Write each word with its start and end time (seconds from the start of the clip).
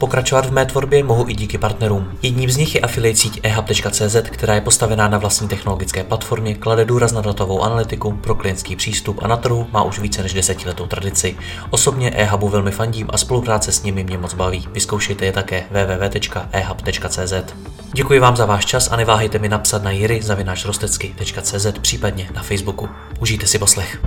Pokračovat 0.00 0.46
v 0.46 0.52
mé 0.52 0.66
tvorbě 0.66 1.04
mohu 1.04 1.28
i 1.28 1.34
díky 1.34 1.58
partnerům. 1.58 2.18
Jedním 2.22 2.50
z 2.50 2.56
nich 2.56 2.74
je 2.74 2.80
affiliate 2.80 3.18
síť 3.18 3.40
ehub.cz, 3.42 4.16
která 4.22 4.54
je 4.54 4.60
postavená 4.60 5.08
na 5.08 5.18
vlastní 5.18 5.48
technologické 5.48 6.04
platformě, 6.04 6.54
klade 6.54 6.84
důraz 6.84 7.12
na 7.12 7.20
datovou 7.20 7.62
analytiku 7.62 8.12
pro 8.12 8.34
klientský 8.34 8.76
přístup 8.76 9.22
a 9.22 9.28
na 9.28 9.36
trhu 9.36 9.66
má 9.72 9.82
už 9.82 9.98
více 9.98 10.22
než 10.22 10.32
desetiletou 10.32 10.86
tradici. 10.86 11.36
Osobně 11.70 12.10
ehubu 12.10 12.48
velmi 12.48 12.70
fandím 12.70 13.08
a 13.10 13.18
spolupráce 13.18 13.72
s 13.72 13.82
nimi 13.82 14.04
mě 14.04 14.18
moc 14.18 14.34
baví. 14.34 14.68
Vyzkoušejte 14.72 15.24
je 15.24 15.32
také 15.32 15.64
www.ehub.cz. 15.70 17.32
Děkuji 17.92 18.20
vám 18.20 18.36
za 18.36 18.46
váš 18.46 18.64
čas 18.64 18.92
a 18.92 18.96
neváhejte 18.96 19.38
mi 19.38 19.48
napsat 19.48 19.82
na 19.82 19.90
jiry.cz 19.90 21.66
případně 21.80 22.30
na 22.34 22.42
Facebooku. 22.42 22.88
Užijte 23.18 23.46
si 23.46 23.58
poslech. 23.58 24.00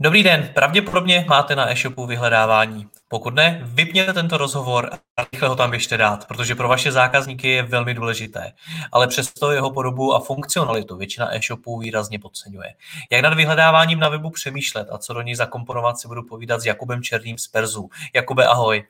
Dobrý 0.00 0.22
den, 0.22 0.48
pravděpodobně 0.54 1.24
máte 1.28 1.56
na 1.56 1.72
e-shopu 1.72 2.06
vyhledávání. 2.06 2.86
Pokud 3.08 3.34
ne, 3.34 3.60
vypněte 3.64 4.12
tento 4.12 4.36
rozhovor 4.36 4.90
a 5.16 5.26
rychle 5.32 5.48
ho 5.48 5.56
tam 5.56 5.70
běžte 5.70 5.96
dát, 5.96 6.28
protože 6.28 6.54
pro 6.54 6.68
vaše 6.68 6.92
zákazníky 6.92 7.48
je 7.48 7.62
velmi 7.62 7.94
důležité. 7.94 8.52
Ale 8.92 9.06
přesto 9.06 9.52
jeho 9.52 9.70
podobu 9.70 10.14
a 10.14 10.20
funkcionalitu 10.20 10.96
většina 10.96 11.36
e-shopů 11.36 11.78
výrazně 11.78 12.18
podceňuje. 12.18 12.74
Jak 13.10 13.22
nad 13.22 13.34
vyhledáváním 13.34 13.98
na 13.98 14.08
webu 14.08 14.30
přemýšlet 14.30 14.88
a 14.90 14.98
co 14.98 15.14
do 15.14 15.22
něj 15.22 15.34
zakomponovat 15.34 15.98
si 15.98 16.08
budu 16.08 16.22
povídat 16.22 16.60
s 16.60 16.66
Jakubem 16.66 17.02
Černým 17.02 17.38
z 17.38 17.48
Perzu. 17.48 17.90
Jakube, 18.14 18.46
ahoj. 18.46 18.84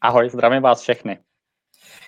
Ahoj, 0.00 0.30
zdravím 0.30 0.62
vás 0.62 0.80
všechny. 0.80 1.18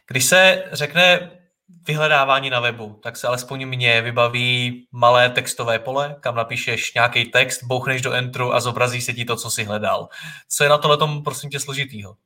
Když 0.06 0.24
se 0.24 0.64
řekne 0.72 1.30
vyhledávání 1.68 2.50
na 2.50 2.60
webu, 2.60 3.00
tak 3.02 3.16
se 3.16 3.26
alespoň 3.26 3.66
mně 3.66 4.02
vybaví 4.02 4.86
malé 4.92 5.30
textové 5.30 5.78
pole, 5.78 6.16
kam 6.20 6.34
napíšeš 6.34 6.94
nějaký 6.94 7.24
text, 7.24 7.64
bouchneš 7.64 8.02
do 8.02 8.12
entru 8.12 8.54
a 8.54 8.60
zobrazí 8.60 9.00
se 9.00 9.12
ti 9.12 9.24
to, 9.24 9.36
co 9.36 9.50
si 9.50 9.64
hledal. 9.64 10.08
Co 10.48 10.64
je 10.64 10.70
na 10.70 10.78
tohle 10.78 10.96
tom, 10.96 11.22
prosím 11.22 11.50
tě, 11.50 11.60
složitýho? 11.60 12.16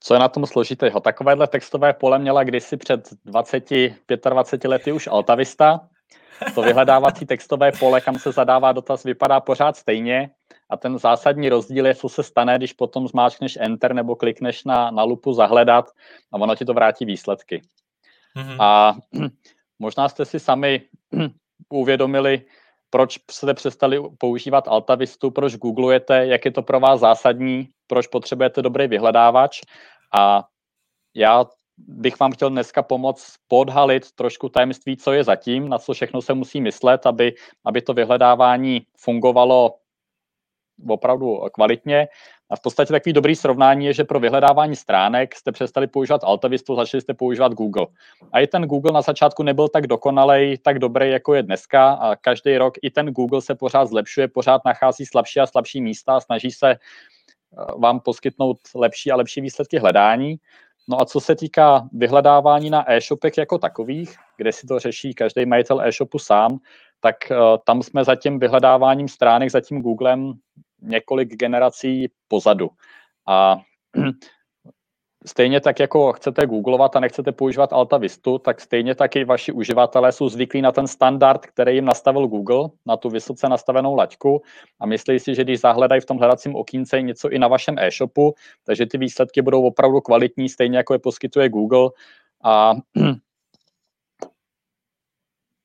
Co 0.00 0.14
je 0.14 0.20
na 0.20 0.28
tom 0.28 0.46
složitého? 0.46 1.00
Takovéhle 1.00 1.46
textové 1.46 1.92
pole 1.92 2.18
měla 2.18 2.44
kdysi 2.44 2.76
před 2.76 3.08
20, 3.24 3.64
25 4.30 4.68
lety 4.68 4.92
už 4.92 5.06
Altavista. 5.06 5.88
To 6.54 6.62
vyhledávací 6.62 7.26
textové 7.26 7.72
pole, 7.72 8.00
kam 8.00 8.18
se 8.18 8.32
zadává 8.32 8.72
dotaz, 8.72 9.04
vypadá 9.04 9.40
pořád 9.40 9.76
stejně. 9.76 10.30
A 10.70 10.76
ten 10.76 10.98
zásadní 10.98 11.48
rozdíl 11.48 11.86
je, 11.86 11.94
co 11.94 12.08
se 12.08 12.22
stane, 12.22 12.58
když 12.58 12.72
potom 12.72 13.08
zmáčkneš 13.08 13.58
Enter 13.60 13.94
nebo 13.94 14.16
klikneš 14.16 14.64
na, 14.64 14.90
na 14.90 15.02
lupu 15.02 15.32
zahledat 15.32 15.90
a 16.32 16.36
ono 16.40 16.56
ti 16.56 16.64
to 16.64 16.74
vrátí 16.74 17.04
výsledky. 17.04 17.62
Mm-hmm. 18.36 18.56
A 18.60 18.96
možná 19.78 20.08
jste 20.08 20.24
si 20.24 20.40
sami 20.40 20.82
uvědomili, 21.68 22.42
proč 22.90 23.18
jste 23.30 23.54
přestali 23.54 24.02
používat 24.18 24.68
Altavistu, 24.68 25.30
proč 25.30 25.56
googlujete, 25.56 26.26
jak 26.26 26.44
je 26.44 26.50
to 26.50 26.62
pro 26.62 26.80
vás 26.80 27.00
zásadní, 27.00 27.68
proč 27.86 28.06
potřebujete 28.06 28.62
dobrý 28.62 28.86
vyhledávač. 28.86 29.60
A 30.18 30.44
já 31.14 31.44
bych 31.78 32.20
vám 32.20 32.32
chtěl 32.32 32.50
dneska 32.50 32.82
pomoct 32.82 33.34
podhalit 33.48 34.12
trošku 34.12 34.48
tajemství, 34.48 34.96
co 34.96 35.12
je 35.12 35.24
zatím, 35.24 35.68
na 35.68 35.78
co 35.78 35.92
všechno 35.92 36.22
se 36.22 36.34
musí 36.34 36.60
myslet, 36.60 37.06
aby, 37.06 37.34
aby 37.64 37.82
to 37.82 37.94
vyhledávání 37.94 38.86
fungovalo 38.96 39.74
opravdu 40.88 41.40
kvalitně. 41.52 42.08
A 42.50 42.56
v 42.56 42.60
podstatě 42.60 42.92
takový 42.92 43.12
dobrý 43.12 43.36
srovnání 43.36 43.86
je, 43.86 43.92
že 43.92 44.04
pro 44.04 44.20
vyhledávání 44.20 44.76
stránek 44.76 45.34
jste 45.34 45.52
přestali 45.52 45.86
používat 45.86 46.24
Altavistu, 46.24 46.76
začali 46.76 47.00
jste 47.00 47.14
používat 47.14 47.52
Google. 47.52 47.86
A 48.32 48.40
i 48.40 48.46
ten 48.46 48.62
Google 48.62 48.92
na 48.92 49.02
začátku 49.02 49.42
nebyl 49.42 49.68
tak 49.68 49.86
dokonalej, 49.86 50.58
tak 50.58 50.78
dobrý, 50.78 51.10
jako 51.10 51.34
je 51.34 51.42
dneska. 51.42 51.92
A 51.92 52.16
každý 52.16 52.58
rok 52.58 52.74
i 52.82 52.90
ten 52.90 53.06
Google 53.06 53.42
se 53.42 53.54
pořád 53.54 53.86
zlepšuje, 53.86 54.28
pořád 54.28 54.64
nachází 54.64 55.06
slabší 55.06 55.40
a 55.40 55.46
slabší 55.46 55.80
místa 55.80 56.16
a 56.16 56.20
snaží 56.20 56.50
se 56.50 56.70
eh, 56.70 56.76
vám 57.78 58.00
poskytnout 58.00 58.58
lepší 58.74 59.10
a 59.12 59.16
lepší 59.16 59.40
výsledky 59.40 59.78
hledání. 59.78 60.36
No 60.88 61.00
a 61.00 61.04
co 61.04 61.20
se 61.20 61.36
týká 61.36 61.88
vyhledávání 61.92 62.70
na 62.70 62.92
e-shopech 62.92 63.38
jako 63.38 63.58
takových, 63.58 64.16
kde 64.36 64.52
si 64.52 64.66
to 64.66 64.78
řeší 64.78 65.14
každý 65.14 65.46
majitel 65.46 65.80
e-shopu 65.80 66.18
sám, 66.18 66.58
tak 67.00 67.16
uh, 67.30 67.36
tam 67.64 67.82
jsme 67.82 68.04
za 68.04 68.16
tím 68.16 68.38
vyhledáváním 68.38 69.08
stránek, 69.08 69.50
za 69.50 69.60
tím 69.60 69.82
Googlem 69.82 70.32
několik 70.82 71.36
generací 71.36 72.08
pozadu. 72.28 72.70
A 73.28 73.60
stejně 75.26 75.60
tak, 75.60 75.80
jako 75.80 76.12
chcete 76.12 76.46
googlovat 76.46 76.96
a 76.96 77.00
nechcete 77.00 77.32
používat 77.32 77.72
Altavistu, 77.72 78.38
tak 78.38 78.60
stejně 78.60 78.94
tak 78.94 79.16
i 79.16 79.24
vaši 79.24 79.52
uživatelé 79.52 80.12
jsou 80.12 80.28
zvyklí 80.28 80.62
na 80.62 80.72
ten 80.72 80.86
standard, 80.86 81.46
který 81.46 81.74
jim 81.74 81.84
nastavil 81.84 82.26
Google, 82.26 82.68
na 82.86 82.96
tu 82.96 83.10
vysoce 83.10 83.48
nastavenou 83.48 83.94
laťku. 83.94 84.42
A 84.80 84.86
myslí 84.86 85.18
si, 85.18 85.34
že 85.34 85.44
když 85.44 85.60
zahledají 85.60 86.00
v 86.00 86.06
tom 86.06 86.18
hledacím 86.18 86.56
okýnce 86.56 87.02
něco 87.02 87.30
i 87.30 87.38
na 87.38 87.48
vašem 87.48 87.78
e-shopu, 87.78 88.34
takže 88.66 88.86
ty 88.86 88.98
výsledky 88.98 89.42
budou 89.42 89.62
opravdu 89.62 90.00
kvalitní, 90.00 90.48
stejně 90.48 90.76
jako 90.76 90.92
je 90.92 90.98
poskytuje 90.98 91.48
Google. 91.48 91.90
A 92.44 92.74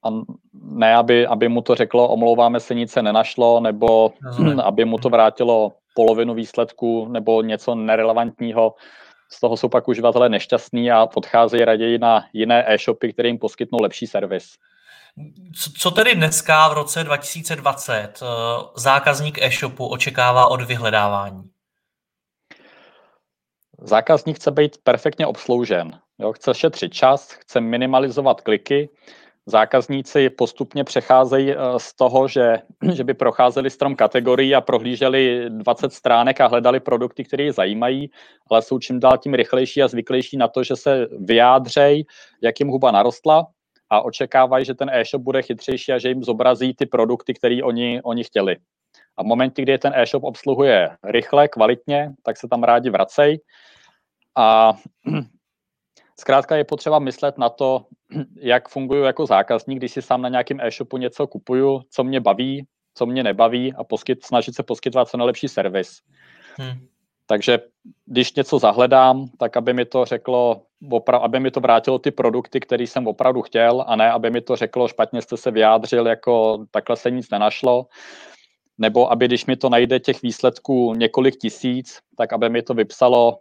a 0.04 0.10
ne, 0.54 0.96
aby, 0.96 1.28
aby 1.28 1.48
mu 1.48 1.62
to 1.62 1.76
řeklo, 1.76 2.10
omlouváme 2.10 2.60
se, 2.60 2.76
nic 2.76 2.92
se 2.92 3.02
nenašlo, 3.02 3.60
nebo 3.60 4.12
aby 4.64 4.86
mu 4.86 4.98
to 4.98 5.10
vrátilo 5.10 5.74
polovinu 5.96 6.34
výsledku 6.34 7.08
nebo 7.08 7.42
něco 7.42 7.76
nerelevantního. 7.76 8.76
Z 9.32 9.40
toho 9.40 9.58
jsou 9.58 9.70
pak 9.70 9.88
uživatelé 9.88 10.30
nešťastní 10.30 10.92
a 10.92 11.08
odcházejí 11.16 11.66
raději 11.66 11.98
na 11.98 12.26
jiné 12.34 12.74
e-shopy, 12.74 13.14
které 13.14 13.30
jim 13.30 13.38
poskytnou 13.38 13.82
lepší 13.82 14.08
servis. 14.08 14.58
Co 15.80 15.92
tedy 15.92 16.16
dneska 16.16 16.70
v 16.70 16.74
roce 16.74 17.04
2020 17.04 17.94
eh, 17.94 18.26
zákazník 18.76 19.42
e-shopu 19.42 19.88
očekává 19.88 20.48
od 20.48 20.62
vyhledávání? 20.62 21.50
Zákazník 23.82 24.36
chce 24.36 24.52
být 24.52 24.78
perfektně 24.84 25.28
obsloužen. 25.28 26.00
Jo, 26.20 26.34
chce 26.34 26.54
šetřit 26.54 26.94
čas, 26.94 27.32
chce 27.32 27.62
minimalizovat 27.62 28.42
kliky, 28.42 28.90
zákazníci 29.50 30.30
postupně 30.30 30.84
přecházejí 30.84 31.52
eh, 31.52 31.56
z 31.78 31.96
toho, 31.96 32.28
že, 32.28 32.58
že 32.94 33.04
by 33.04 33.14
procházeli 33.14 33.70
strom 33.70 33.96
kategorií 33.96 34.56
a 34.56 34.62
prohlíželi 34.62 35.46
20 35.50 35.94
stránek 35.94 36.42
a 36.42 36.48
hledali 36.48 36.80
produkty, 36.80 37.24
které 37.24 37.44
je 37.44 37.54
zajímají, 37.54 38.12
ale 38.52 38.62
jsou 38.62 38.80
čím 38.80 39.00
dál 39.00 39.18
tím 39.18 39.34
rychlejší 39.34 39.84
a 39.84 39.88
zvyklejší 39.88 40.38
na 40.38 40.48
to, 40.48 40.64
že 40.64 40.76
se 40.76 41.08
vyjádřej, 41.20 42.06
jak 42.42 42.60
jim 42.60 42.70
huba 42.70 42.92
narostla 42.92 43.48
a 43.90 44.02
očekávají, 44.02 44.66
že 44.66 44.74
ten 44.74 44.90
e-shop 44.90 45.22
bude 45.22 45.42
chytřejší 45.42 45.92
a 45.92 45.98
že 45.98 46.10
jim 46.10 46.24
zobrazí 46.24 46.74
ty 46.74 46.86
produkty, 46.86 47.34
které 47.34 47.64
oni, 47.64 48.02
oni 48.04 48.24
chtěli. 48.24 48.58
A 49.18 49.24
v 49.24 49.26
momentě, 49.26 49.62
kdy 49.62 49.78
ten 49.78 49.94
e-shop 49.96 50.24
obsluhuje 50.24 50.90
rychle, 51.04 51.48
kvalitně, 51.48 52.12
tak 52.24 52.38
se 52.38 52.48
tam 52.48 52.64
rádi 52.64 52.90
vracej. 52.90 53.40
A 54.38 54.74
Zkrátka 56.20 56.56
je 56.56 56.64
potřeba 56.64 57.00
myslet 57.00 57.38
na 57.38 57.50
to, 57.50 57.86
jak 58.36 58.70
funguji 58.70 59.04
jako 59.04 59.26
zákazník, 59.26 59.78
když 59.78 59.92
si 59.92 60.02
sám 60.02 60.22
na 60.22 60.30
nějakém 60.30 60.60
e-shopu 60.62 60.98
něco 60.98 61.28
kupuju, 61.28 61.82
co 61.90 62.04
mě 62.04 62.20
baví, 62.20 62.68
co 62.94 63.06
mě 63.06 63.24
nebaví 63.24 63.74
a 63.74 63.84
poskyt, 63.84 64.26
snažit 64.26 64.56
se 64.56 64.64
poskytovat 64.64 65.10
co 65.10 65.18
nejlepší 65.18 65.48
servis. 65.48 66.00
Hmm. 66.58 66.88
Takže 67.26 67.60
když 68.06 68.34
něco 68.34 68.60
zahledám, 68.60 69.26
tak 69.38 69.58
aby 69.58 69.74
mi 69.74 69.86
to 69.86 70.06
řeklo, 70.06 70.62
opra- 70.84 71.22
aby 71.22 71.40
mi 71.40 71.52
to 71.52 71.60
vrátilo 71.60 72.00
ty 72.00 72.12
produkty, 72.12 72.60
které 72.60 72.84
jsem 72.84 73.08
opravdu 73.08 73.42
chtěl, 73.42 73.86
a 73.88 73.96
ne 73.96 74.12
aby 74.12 74.30
mi 74.30 74.42
to 74.42 74.56
řeklo, 74.56 74.88
špatně 74.88 75.22
jste 75.22 75.38
se 75.38 75.52
vyjádřil, 75.52 76.08
jako 76.08 76.66
takhle 76.72 76.96
se 76.96 77.12
nic 77.12 77.30
nenašlo. 77.30 77.88
Nebo 78.78 79.12
aby 79.12 79.26
když 79.26 79.46
mi 79.46 79.56
to 79.56 79.70
najde 79.70 80.00
těch 80.00 80.22
výsledků 80.22 80.94
několik 80.94 81.36
tisíc, 81.36 82.00
tak 82.18 82.34
aby 82.34 82.50
mi 82.50 82.62
to 82.62 82.74
vypsalo, 82.74 83.40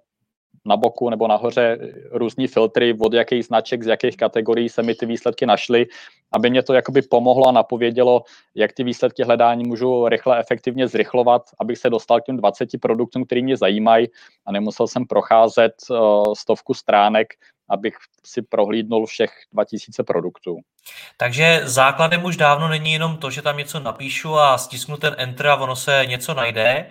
na 0.67 0.77
boku 0.77 1.11
nebo 1.11 1.29
nahoře 1.29 1.79
různý 2.11 2.47
filtry, 2.47 2.97
od 3.01 3.13
jakých 3.13 3.45
značek, 3.45 3.83
z 3.83 3.87
jakých 3.87 4.17
kategorií 4.17 4.69
se 4.69 4.83
mi 4.83 4.95
ty 4.95 5.07
výsledky 5.07 5.47
našly, 5.47 5.87
aby 6.33 6.51
mě 6.51 6.63
to 6.63 6.75
jakoby 6.75 7.03
pomohlo 7.03 7.49
a 7.49 7.53
napovědělo, 7.53 8.23
jak 8.55 8.73
ty 8.73 8.85
výsledky 8.85 9.23
hledání 9.25 9.65
můžu 9.65 10.09
rychle, 10.09 10.39
efektivně 10.39 10.89
zrychlovat, 10.89 11.43
abych 11.61 11.79
se 11.79 11.91
dostal 11.91 12.21
k 12.21 12.25
těm 12.25 12.37
20 12.37 12.69
produktům, 12.81 13.25
který 13.25 13.43
mě 13.43 13.57
zajímají 13.57 14.07
a 14.47 14.53
nemusel 14.53 14.87
jsem 14.87 15.07
procházet 15.07 15.73
uh, 15.91 16.35
stovku 16.35 16.75
stránek, 16.75 17.35
abych 17.69 17.95
si 18.25 18.43
prohlídnul 18.43 19.07
všech 19.07 19.31
2000 19.53 20.03
produktů. 20.03 20.57
Takže 21.17 21.61
základem 21.65 22.25
už 22.25 22.37
dávno 22.37 22.69
není 22.69 22.93
jenom 22.93 23.17
to, 23.17 23.31
že 23.31 23.43
tam 23.43 23.57
něco 23.57 23.81
napíšu 23.81 24.39
a 24.39 24.59
stisknu 24.59 24.97
ten 24.97 25.15
enter 25.19 25.47
a 25.47 25.57
ono 25.57 25.77
se 25.77 26.03
něco 26.07 26.35
najde, 26.35 26.91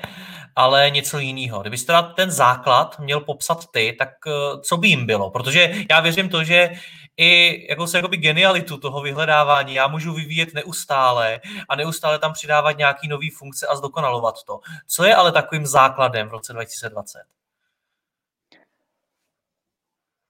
ale 0.55 0.89
něco 0.89 1.19
jiného. 1.19 1.61
Kdybyste 1.61 1.85
teda 1.85 2.01
ten 2.01 2.31
základ 2.31 2.99
měl 2.99 3.19
popsat 3.19 3.65
ty, 3.71 3.95
tak 3.99 4.09
eh, 4.27 4.31
co 4.61 4.77
by 4.77 4.87
jim 4.87 5.05
bylo? 5.05 5.29
Protože 5.29 5.73
já 5.89 5.99
věřím 5.99 6.29
to, 6.29 6.43
že 6.43 6.69
i 7.17 7.65
jako 7.69 7.87
se 7.87 7.97
jakoby 7.97 8.17
genialitu 8.17 8.77
toho 8.77 9.01
vyhledávání. 9.01 9.73
Já 9.73 9.87
můžu 9.87 10.13
vyvíjet 10.13 10.53
neustále 10.53 11.41
a 11.69 11.75
neustále 11.75 12.19
tam 12.19 12.33
přidávat 12.33 12.77
nějaký 12.77 13.07
nový 13.07 13.29
funkce 13.29 13.67
a 13.67 13.75
zdokonalovat 13.75 14.35
to. 14.43 14.59
Co 14.87 15.03
je 15.03 15.15
ale 15.15 15.31
takovým 15.31 15.65
základem 15.65 16.27
v 16.27 16.31
roce 16.31 16.53
2020? 16.53 17.36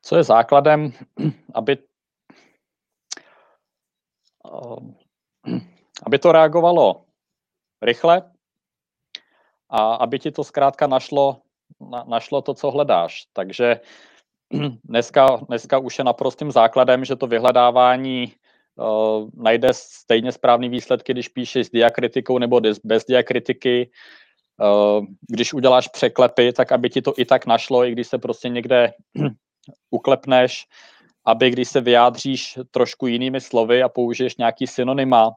Co 0.08 0.16
je 0.16 0.24
základem, 0.24 0.92
aby 1.54 1.78
aby 6.06 6.20
to 6.20 6.32
reagovalo 6.32 7.06
rychle 7.82 8.32
a 9.70 9.94
aby 9.94 10.20
ti 10.20 10.32
to 10.32 10.44
zkrátka 10.44 10.88
našlo, 10.88 11.42
na, 11.92 12.04
našlo 12.08 12.42
to, 12.42 12.54
co 12.54 12.72
hledáš. 12.72 13.28
Takže 13.34 13.80
dneska, 14.84 15.28
dneska 15.48 15.78
už 15.78 15.98
je 15.98 16.04
naprostým 16.04 16.52
základem, 16.52 17.06
že 17.06 17.16
to 17.16 17.28
vyhledávání 17.28 18.34
uh, 18.76 19.30
najde 19.34 19.70
stejně 19.72 20.32
správný 20.32 20.70
výsledky, 20.70 21.14
když 21.14 21.28
píšeš 21.28 21.68
s 21.68 21.72
diakritikou 21.72 22.38
nebo 22.38 22.62
bez 22.84 23.06
diakritiky. 23.06 23.92
Uh, 24.62 25.06
když 25.30 25.54
uděláš 25.54 25.88
překlepy, 25.88 26.54
tak 26.54 26.72
aby 26.72 26.90
ti 26.90 27.02
to 27.02 27.14
i 27.18 27.26
tak 27.26 27.46
našlo, 27.46 27.86
i 27.86 27.92
když 27.92 28.08
se 28.08 28.18
prostě 28.18 28.50
někde 28.50 28.94
uklepneš, 29.90 30.66
aby 31.26 31.50
když 31.50 31.68
se 31.68 31.82
vyjádříš 31.82 32.60
trošku 32.72 33.08
jinými 33.08 33.42
slovy 33.42 33.84
a 33.84 33.90
použiješ 33.90 34.38
nějaký 34.38 34.68
synonyma, 34.68 35.32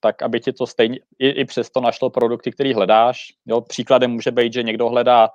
tak 0.00 0.22
aby 0.22 0.40
ti 0.40 0.52
to 0.52 0.66
stejně 0.66 0.98
i, 1.18 1.28
i 1.28 1.44
přesto 1.44 1.80
našlo 1.80 2.10
produkty, 2.10 2.52
který 2.52 2.74
hledáš. 2.74 3.18
Jo, 3.46 3.60
příkladem 3.60 4.10
může 4.10 4.30
být, 4.30 4.52
že 4.52 4.62
někdo 4.62 4.88
hledá 4.88 5.28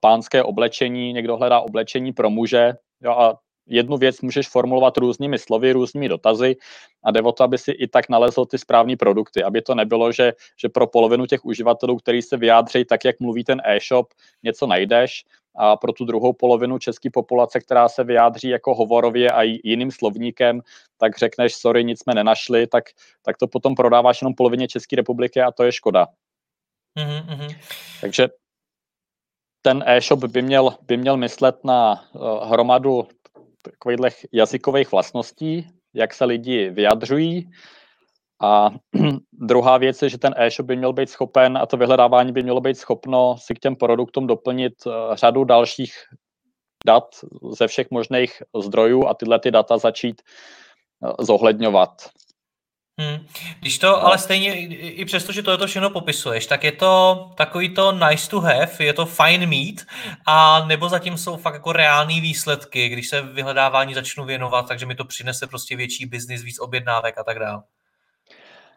pánské 0.00 0.42
oblečení, 0.42 1.12
někdo 1.12 1.36
hledá 1.36 1.60
oblečení 1.60 2.12
pro 2.12 2.30
muže 2.30 2.72
jo, 3.02 3.12
a 3.12 3.38
jednu 3.66 3.96
věc 3.96 4.20
můžeš 4.20 4.48
formulovat 4.48 4.96
různými 4.96 5.38
slovy, 5.38 5.72
různými 5.72 6.08
dotazy 6.08 6.56
a 7.04 7.10
jde 7.10 7.22
o 7.22 7.32
to, 7.32 7.44
aby 7.44 7.58
si 7.58 7.70
i 7.70 7.88
tak 7.88 8.08
nalezl 8.08 8.44
ty 8.46 8.58
správné 8.58 8.96
produkty, 8.96 9.42
aby 9.42 9.62
to 9.62 9.74
nebylo, 9.74 10.12
že, 10.12 10.32
že 10.56 10.68
pro 10.68 10.86
polovinu 10.86 11.26
těch 11.26 11.44
uživatelů, 11.44 11.96
který 11.96 12.22
se 12.22 12.36
vyjádří 12.36 12.84
tak, 12.84 13.04
jak 13.04 13.20
mluví 13.20 13.44
ten 13.44 13.62
e-shop, 13.64 14.06
něco 14.42 14.66
najdeš 14.66 15.24
a 15.56 15.76
pro 15.76 15.92
tu 15.92 16.04
druhou 16.04 16.32
polovinu 16.32 16.78
české 16.78 17.10
populace, 17.10 17.60
která 17.60 17.88
se 17.88 18.04
vyjádří 18.04 18.48
jako 18.48 18.74
hovorově 18.74 19.30
a 19.30 19.42
jiným 19.42 19.90
slovníkem, 19.90 20.60
tak 20.98 21.18
řekneš, 21.18 21.54
sorry, 21.54 21.84
nic 21.84 22.02
jsme 22.02 22.14
nenašli, 22.14 22.66
tak, 22.66 22.84
tak 23.22 23.36
to 23.36 23.46
potom 23.46 23.74
prodáváš 23.74 24.22
jenom 24.22 24.34
polovině 24.34 24.68
České 24.68 24.96
republiky 24.96 25.40
a 25.40 25.52
to 25.52 25.62
je 25.64 25.72
škoda. 25.72 26.06
Mm-hmm. 26.98 27.56
Takže 28.00 28.28
ten 29.62 29.84
e-shop 29.86 30.24
by 30.24 30.42
měl, 30.42 30.74
by 30.82 30.96
měl 30.96 31.16
myslet 31.16 31.64
na 31.64 32.04
uh, 32.12 32.48
hromadu 32.48 33.08
takových 33.70 34.26
jazykových 34.32 34.92
vlastností, 34.92 35.66
jak 35.94 36.14
se 36.14 36.24
lidi 36.24 36.70
vyjadřují. 36.70 37.50
A 38.42 38.70
druhá 39.32 39.78
věc 39.78 40.02
je, 40.02 40.08
že 40.08 40.18
ten 40.18 40.34
e-shop 40.36 40.66
by 40.66 40.76
měl 40.76 40.92
být 40.92 41.10
schopen, 41.10 41.58
a 41.58 41.66
to 41.66 41.76
vyhledávání 41.76 42.32
by 42.32 42.42
mělo 42.42 42.60
být 42.60 42.78
schopno 42.78 43.36
si 43.38 43.54
k 43.54 43.58
těm 43.58 43.76
produktům 43.76 44.26
doplnit 44.26 44.74
uh, 44.86 44.92
řadu 45.14 45.44
dalších 45.44 45.94
dat 46.86 47.04
ze 47.52 47.66
všech 47.66 47.90
možných 47.90 48.42
zdrojů 48.62 49.06
a 49.06 49.14
tyhle 49.14 49.38
ty 49.38 49.50
data 49.50 49.78
začít 49.78 50.22
uh, 51.00 51.12
zohledňovat. 51.20 51.90
Hmm. 53.00 53.26
Když 53.60 53.78
to 53.78 54.06
ale 54.06 54.18
stejně, 54.18 54.66
i 54.68 55.04
přesto, 55.04 55.32
že 55.32 55.42
to 55.42 55.50
je 55.50 55.58
to 55.58 55.66
všechno 55.66 55.90
popisuješ, 55.90 56.46
tak 56.46 56.64
je 56.64 56.72
to 56.72 57.30
takový 57.34 57.74
to 57.74 57.92
nice 57.92 58.30
to 58.30 58.40
have, 58.40 58.70
je 58.78 58.92
to 58.92 59.06
fine 59.06 59.46
meat, 59.46 59.86
a 60.26 60.66
nebo 60.66 60.88
zatím 60.88 61.18
jsou 61.18 61.36
fakt 61.36 61.54
jako 61.54 61.72
reální 61.72 62.20
výsledky, 62.20 62.88
když 62.88 63.08
se 63.08 63.22
vyhledávání 63.22 63.94
začnu 63.94 64.24
věnovat, 64.24 64.68
takže 64.68 64.86
mi 64.86 64.94
to 64.94 65.04
přinese 65.04 65.46
prostě 65.46 65.76
větší 65.76 66.06
biznis, 66.06 66.42
víc 66.42 66.60
objednávek 66.60 67.18
a 67.18 67.24
tak 67.24 67.38
dále. 67.38 67.62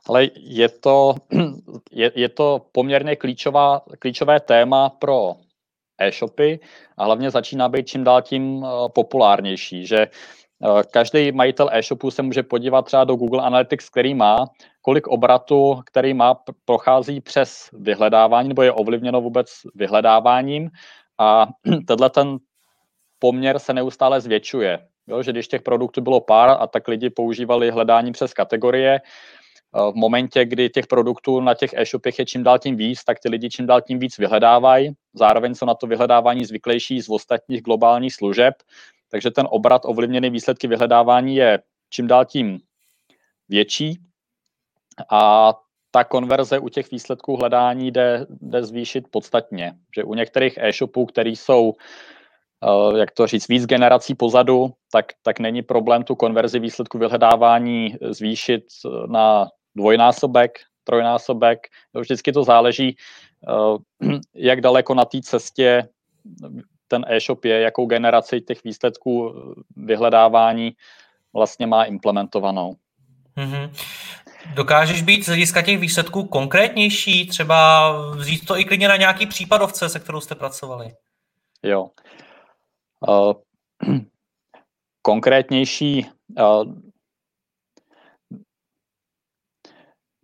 Ale 0.05 0.27
je 0.35 0.69
to, 0.69 1.15
je, 1.91 2.11
je 2.15 2.29
to 2.29 2.65
poměrně 2.71 3.15
klíčová, 3.15 3.81
klíčové 3.99 4.39
téma 4.39 4.89
pro 4.89 5.35
e-shopy 5.97 6.59
a 6.97 7.05
hlavně 7.05 7.31
začíná 7.31 7.69
být 7.69 7.87
čím 7.87 8.03
dál 8.03 8.21
tím 8.21 8.65
eh, 8.65 8.89
populárnější, 8.89 9.87
že 9.87 10.07
každý 10.91 11.31
majitel 11.31 11.69
e-shopu 11.71 12.11
se 12.11 12.21
může 12.21 12.43
podívat 12.43 12.85
třeba 12.85 13.03
do 13.03 13.15
Google 13.15 13.43
Analytics, 13.43 13.89
který 13.89 14.13
má, 14.13 14.45
kolik 14.81 15.07
obratu, 15.07 15.81
který 15.85 16.13
má, 16.13 16.35
prochází 16.65 17.21
přes 17.21 17.69
vyhledávání 17.73 18.47
nebo 18.49 18.61
je 18.61 18.71
ovlivněno 18.71 19.21
vůbec 19.21 19.47
vyhledáváním 19.75 20.69
a 21.19 21.47
tenhle 21.87 22.09
ten 22.09 22.37
poměr 23.19 23.59
se 23.59 23.73
neustále 23.73 24.21
zvětšuje. 24.21 24.79
Jo, 25.07 25.23
že 25.23 25.31
když 25.31 25.47
těch 25.47 25.61
produktů 25.61 26.01
bylo 26.01 26.21
pár 26.21 26.57
a 26.59 26.67
tak 26.67 26.87
lidi 26.87 27.09
používali 27.09 27.71
hledání 27.71 28.11
přes 28.11 28.33
kategorie, 28.33 28.99
eh, 28.99 29.91
v 29.91 29.95
momentě, 29.95 30.45
kdy 30.45 30.69
těch 30.69 30.87
produktů 30.87 31.41
na 31.41 31.53
těch 31.53 31.73
e-shopech 31.73 32.19
je 32.19 32.25
čím 32.25 32.43
dál 32.43 32.59
tím 32.59 32.75
víc, 32.75 33.03
tak 33.03 33.19
ty 33.19 33.29
lidi 33.29 33.49
čím 33.49 33.65
dál 33.65 33.81
tím 33.81 33.99
víc 33.99 34.17
vyhledávají. 34.17 34.91
Zároveň 35.13 35.55
jsou 35.55 35.65
na 35.65 35.73
to 35.73 35.87
vyhledávání 35.87 36.45
zvyklejší 36.45 37.01
z 37.01 37.09
ostatních 37.09 37.61
globálních 37.61 38.13
služeb, 38.13 38.53
takže 39.11 39.31
ten 39.31 39.47
obrat 39.49 39.81
ovlivněný 39.85 40.29
výsledky 40.29 40.67
vyhledávání 40.67 41.35
je 41.35 41.59
čím 41.89 42.07
dál 42.07 42.25
tím 42.25 42.59
větší 43.49 43.99
a 45.11 45.53
ta 45.91 46.03
konverze 46.03 46.59
u 46.59 46.69
těch 46.69 46.91
výsledků 46.91 47.35
hledání 47.35 47.91
jde, 47.91 48.25
jde 48.29 48.63
zvýšit 48.63 49.07
podstatně. 49.11 49.73
Že 49.95 50.03
u 50.03 50.13
některých 50.13 50.57
e-shopů, 50.57 51.05
které 51.05 51.29
jsou, 51.29 51.73
uh, 51.73 52.97
jak 52.97 53.11
to 53.11 53.27
říct, 53.27 53.47
víc 53.47 53.65
generací 53.65 54.15
pozadu, 54.15 54.73
tak, 54.91 55.05
tak 55.23 55.39
není 55.39 55.61
problém 55.61 56.03
tu 56.03 56.15
konverzi 56.15 56.59
výsledku 56.59 56.97
vyhledávání 56.97 57.97
zvýšit 58.01 58.63
na 59.07 59.47
dvojnásobek, 59.75 60.59
trojnásobek. 60.83 61.59
Vždycky 61.93 62.31
to 62.31 62.43
záleží, 62.43 62.95
uh, 63.49 63.77
jak 64.35 64.61
daleko 64.61 64.93
na 64.93 65.05
té 65.05 65.21
cestě 65.21 65.89
ten 66.87 67.05
e-shop 67.07 67.45
je, 67.45 67.61
jakou 67.61 67.85
generaci 67.85 68.41
těch 68.41 68.63
výsledků 68.63 69.33
eh, 69.35 69.61
vyhledávání 69.75 70.71
vlastně 71.33 71.67
má 71.67 71.83
implementovanou. 71.83 72.73
Mm-hmm. 73.37 73.71
Dokážeš 74.53 75.01
být 75.01 75.23
z 75.23 75.27
hlediska 75.27 75.61
těch 75.61 75.79
výsledků 75.79 76.23
konkrétnější, 76.23 77.27
třeba 77.27 77.91
vzít 78.11 78.45
to 78.45 78.59
i 78.59 78.65
klidně 78.65 78.87
na 78.87 78.97
nějaký 78.97 79.25
případovce, 79.25 79.89
se 79.89 79.99
kterou 79.99 80.21
jste 80.21 80.35
pracovali? 80.35 80.91
Jo. 81.63 81.89
Uh, 83.07 83.33
konkrétnější, 85.01 86.05
uh, 86.39 86.63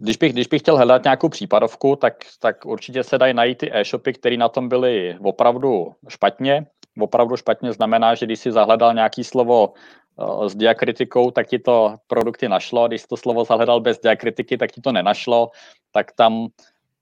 Když 0.04 0.18
bych, 0.18 0.34
když 0.34 0.48
bych 0.48 0.62
chtěl 0.62 0.78
hledat 0.78 1.04
nějakou 1.04 1.30
případovku, 1.30 1.96
tak, 1.96 2.14
tak 2.40 2.66
určitě 2.66 3.04
se 3.04 3.18
dají 3.18 3.34
najít 3.34 3.58
ty 3.58 3.70
e-shopy, 3.74 4.14
které 4.14 4.38
na 4.38 4.50
tom 4.50 4.70
byly 4.70 5.18
opravdu 5.24 5.96
špatně. 6.08 6.66
Opravdu 7.00 7.38
špatně 7.38 7.74
znamená, 7.74 8.16
že 8.16 8.26
když 8.26 8.40
si 8.40 8.52
zahledal 8.52 8.94
nějaký 8.94 9.24
slovo 9.24 9.74
uh, 10.16 10.48
s 10.48 10.56
diakritikou, 10.56 11.32
tak 11.32 11.48
ti 11.48 11.60
to 11.60 11.96
produkty 12.08 12.50
našlo. 12.50 12.88
Když 12.88 13.02
jsi 13.02 13.08
to 13.08 13.18
slovo 13.18 13.44
zahledal 13.44 13.80
bez 13.80 14.00
diakritiky, 14.00 14.58
tak 14.58 14.72
ti 14.72 14.82
to 14.82 14.92
nenašlo. 14.92 15.52
Tak 15.92 16.12
tam, 16.12 16.48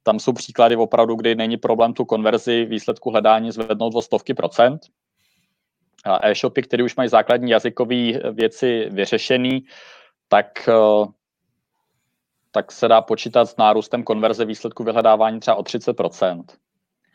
tam 0.03 0.19
jsou 0.19 0.33
příklady 0.33 0.75
opravdu, 0.75 1.15
kdy 1.15 1.35
není 1.35 1.57
problém 1.57 1.93
tu 1.93 2.05
konverzi 2.05 2.65
výsledku 2.65 3.09
hledání 3.09 3.51
zvednout 3.51 3.95
o 3.95 4.01
stovky 4.01 4.33
procent. 4.33 4.81
A 6.05 6.29
e-shopy, 6.29 6.61
které 6.61 6.83
už 6.83 6.95
mají 6.95 7.09
základní 7.09 7.51
jazykové 7.51 8.31
věci 8.31 8.89
vyřešený, 8.91 9.65
tak 10.27 10.69
uh, 10.69 11.05
tak 12.51 12.71
se 12.71 12.87
dá 12.87 13.01
počítat 13.01 13.45
s 13.45 13.57
nárůstem 13.57 14.03
konverze 14.03 14.45
výsledku 14.45 14.83
vyhledávání 14.83 15.39
třeba 15.39 15.55
o 15.55 15.61
30%. 15.61 16.43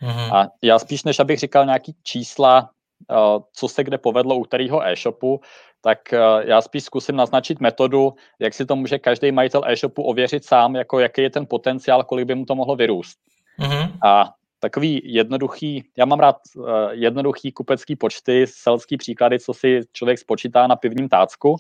Mm-hmm. 0.03 0.37
A 0.37 0.47
já 0.63 0.79
spíš, 0.79 1.05
než 1.05 1.19
abych 1.19 1.39
říkal 1.39 1.65
nějaký 1.65 1.97
čísla, 2.03 2.71
eh, 3.11 3.15
co 3.53 3.69
se 3.69 3.85
kde 3.85 3.99
povedlo 3.99 4.37
u 4.37 4.43
kterého 4.43 4.87
e-shopu, 4.87 5.41
tak 5.81 6.13
eh, 6.13 6.19
já 6.45 6.61
spíš 6.61 6.85
zkusím 6.85 7.17
naznačit 7.17 7.61
metodu, 7.61 8.15
jak 8.39 8.55
si 8.55 8.67
to 8.67 8.77
může 8.77 8.99
každý 8.99 9.33
majitel 9.33 9.63
e-shopu 9.67 10.03
ověřit 10.03 10.45
sám, 10.45 10.77
jako 10.77 10.99
jaký 10.99 11.23
je 11.23 11.31
ten 11.31 11.47
potenciál, 11.47 12.05
kolik 12.05 12.27
by 12.27 12.35
mu 12.35 12.45
to 12.45 12.55
mohlo 12.55 12.77
vyrůst. 12.77 13.19
Mm-hmm. 13.61 13.93
A 14.05 14.33
takový 14.61 15.01
jednoduchý, 15.05 15.85
já 15.97 16.05
mám 16.05 16.21
rád 16.21 16.37
uh, 16.57 16.69
jednoduchý 16.91 17.53
kupecký 17.53 17.97
počty, 17.97 18.47
selský 18.47 18.97
příklady, 18.97 19.39
co 19.39 19.55
si 19.55 19.81
člověk 19.93 20.19
spočítá 20.19 20.67
na 20.67 20.77
pivním 20.77 21.09
tácku. 21.09 21.57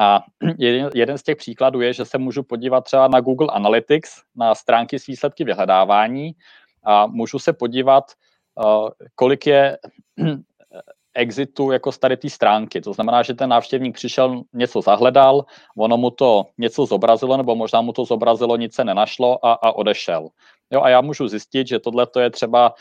A 0.00 0.20
jeden, 0.58 0.90
jeden 0.94 1.18
z 1.18 1.22
těch 1.22 1.36
příkladů 1.36 1.80
je, 1.80 1.92
že 1.92 2.04
se 2.04 2.18
můžu 2.18 2.42
podívat 2.42 2.84
třeba 2.84 3.08
na 3.08 3.20
Google 3.20 3.48
Analytics, 3.50 4.22
na 4.36 4.54
stránky 4.54 4.98
s 4.98 5.06
výsledky 5.06 5.44
vyhledávání 5.44 6.32
a 6.84 7.06
můžu 7.06 7.38
se 7.38 7.52
podívat, 7.52 8.04
uh, 8.54 8.88
kolik 9.14 9.46
je 9.46 9.78
exitu 11.14 11.70
jako 11.70 11.92
z 11.92 11.98
tady 11.98 12.16
té 12.16 12.30
stránky. 12.30 12.80
To 12.80 12.92
znamená, 12.92 13.22
že 13.22 13.34
ten 13.34 13.50
návštěvník 13.50 13.94
přišel, 13.94 14.42
něco 14.52 14.80
zahledal, 14.80 15.44
ono 15.76 15.96
mu 15.96 16.10
to 16.10 16.46
něco 16.58 16.86
zobrazilo, 16.86 17.36
nebo 17.36 17.56
možná 17.56 17.80
mu 17.80 17.92
to 17.92 18.04
zobrazilo, 18.04 18.56
nic 18.56 18.74
se 18.74 18.84
nenašlo 18.84 19.46
a, 19.46 19.52
a 19.52 19.72
odešel. 19.72 20.28
Jo, 20.70 20.82
a 20.82 20.88
já 20.88 21.00
můžu 21.00 21.28
zjistit, 21.28 21.68
že 21.68 21.78
tohle 21.78 22.06
je 22.20 22.30
třeba 22.30 22.74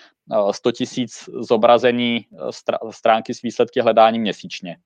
100 0.52 0.72
tisíc 0.72 1.30
zobrazení 1.34 2.26
stránky 2.92 3.34
s 3.34 3.42
výsledky 3.42 3.82
hledání 3.82 4.20
měsíčně. 4.20 4.78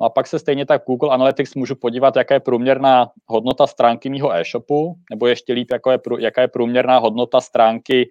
No 0.00 0.06
a 0.06 0.10
pak 0.10 0.26
se 0.26 0.38
stejně 0.38 0.66
tak 0.66 0.84
Google 0.86 1.10
Analytics 1.10 1.54
můžu 1.54 1.74
podívat, 1.74 2.16
jaká 2.16 2.34
je 2.34 2.40
průměrná 2.40 3.10
hodnota 3.26 3.66
stránky 3.66 4.10
mého 4.10 4.32
e-shopu, 4.32 4.94
nebo 5.10 5.26
ještě 5.26 5.52
líp, 5.52 5.68
jako 5.72 5.90
je, 5.90 5.98
jaká 6.18 6.40
je 6.40 6.48
průměrná 6.48 6.98
hodnota 6.98 7.40
stránky 7.40 8.10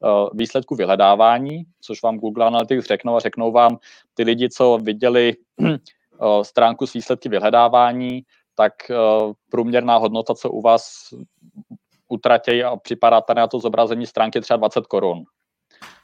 uh, 0.00 0.28
výsledku 0.34 0.74
vyhledávání, 0.74 1.62
což 1.80 2.02
vám 2.02 2.18
Google 2.18 2.46
Analytics 2.46 2.86
řeknou 2.86 3.16
a 3.16 3.20
řeknou 3.20 3.52
vám 3.52 3.78
ty 4.14 4.22
lidi, 4.22 4.48
co 4.48 4.78
viděli 4.82 5.32
uh, 5.58 5.76
stránku 6.42 6.86
s 6.86 6.92
výsledky 6.92 7.28
vyhledávání, 7.28 8.22
tak 8.54 8.72
uh, 8.90 9.32
průměrná 9.50 9.96
hodnota, 9.96 10.34
co 10.34 10.50
u 10.50 10.60
vás 10.60 11.14
utratějí 12.08 12.64
a 12.64 12.76
připadá 12.76 13.20
tady 13.20 13.40
na 13.40 13.46
to 13.46 13.58
zobrazení 13.58 14.06
stránky 14.06 14.40
třeba 14.40 14.56
20 14.56 14.86
korun. 14.86 15.24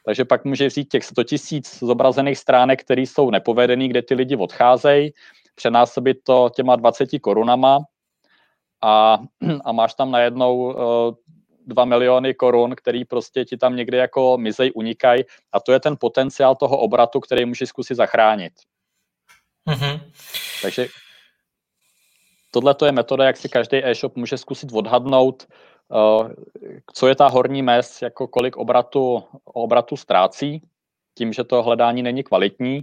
Takže 0.04 0.24
pak 0.24 0.44
může 0.44 0.66
vzít 0.66 0.90
těch 0.90 1.04
100 1.04 1.24
tisíc 1.24 1.78
zobrazených 1.78 2.38
stránek, 2.38 2.80
které 2.80 3.02
jsou 3.02 3.30
nepovedený, 3.30 3.88
kde 3.88 4.02
ty 4.02 4.14
lidi 4.14 4.36
odcházejí, 4.36 5.12
přenásobit 5.54 6.16
to 6.24 6.50
těma 6.56 6.76
20 6.76 7.18
korunama 7.18 7.78
a, 8.82 9.18
a 9.64 9.72
máš 9.72 9.94
tam 9.94 10.10
najednou 10.10 10.56
uh, 10.56 11.14
2 11.66 11.84
miliony 11.84 12.34
korun, 12.34 12.74
který 12.76 13.04
prostě 13.04 13.44
ti 13.44 13.56
tam 13.56 13.76
někde 13.76 13.98
jako 13.98 14.38
mizej, 14.38 14.72
unikají 14.74 15.24
a 15.52 15.60
to 15.60 15.72
je 15.72 15.80
ten 15.80 15.96
potenciál 16.00 16.56
toho 16.56 16.78
obratu, 16.78 17.20
který 17.20 17.44
můžeš 17.44 17.68
zkusit 17.68 17.94
zachránit. 17.94 18.52
Mm-hmm. 19.68 20.00
Takže 20.62 20.88
tohle 22.50 22.74
je 22.84 22.92
metoda, 22.92 23.24
jak 23.24 23.36
si 23.36 23.48
každý 23.48 23.84
e-shop 23.84 24.16
může 24.16 24.38
zkusit 24.38 24.72
odhadnout, 24.72 25.46
Eh, 25.46 25.69
co 26.94 27.08
je 27.08 27.14
ta 27.14 27.28
horní 27.28 27.62
mez, 27.62 28.02
jako 28.02 28.28
kolik 28.28 28.56
obratu, 28.56 29.22
obratu 29.44 29.96
ztrácí, 29.96 30.62
tím, 31.14 31.32
že 31.32 31.44
to 31.44 31.62
hledání 31.62 32.02
není 32.02 32.22
kvalitní. 32.22 32.80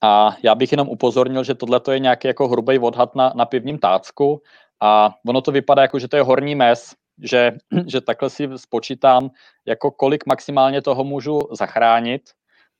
A 0.00 0.36
já 0.42 0.54
bych 0.54 0.72
jenom 0.72 0.88
upozornil, 0.88 1.44
že 1.44 1.54
tohle 1.54 1.80
je 1.90 1.98
nějaký 1.98 2.28
jako 2.28 2.48
hrubý 2.48 2.78
odhad 2.78 3.14
na, 3.14 3.32
na 3.36 3.44
pivním 3.44 3.78
tácku 3.78 4.42
a 4.80 5.14
ono 5.26 5.40
to 5.40 5.52
vypadá 5.52 5.82
jako, 5.82 5.98
že 5.98 6.08
to 6.08 6.16
je 6.16 6.22
horní 6.22 6.54
mez, 6.54 6.94
že, 7.22 7.52
že 7.86 8.00
takhle 8.00 8.30
si 8.30 8.48
spočítám, 8.56 9.30
jako 9.66 9.90
kolik 9.90 10.26
maximálně 10.26 10.82
toho 10.82 11.04
můžu 11.04 11.40
zachránit, 11.52 12.22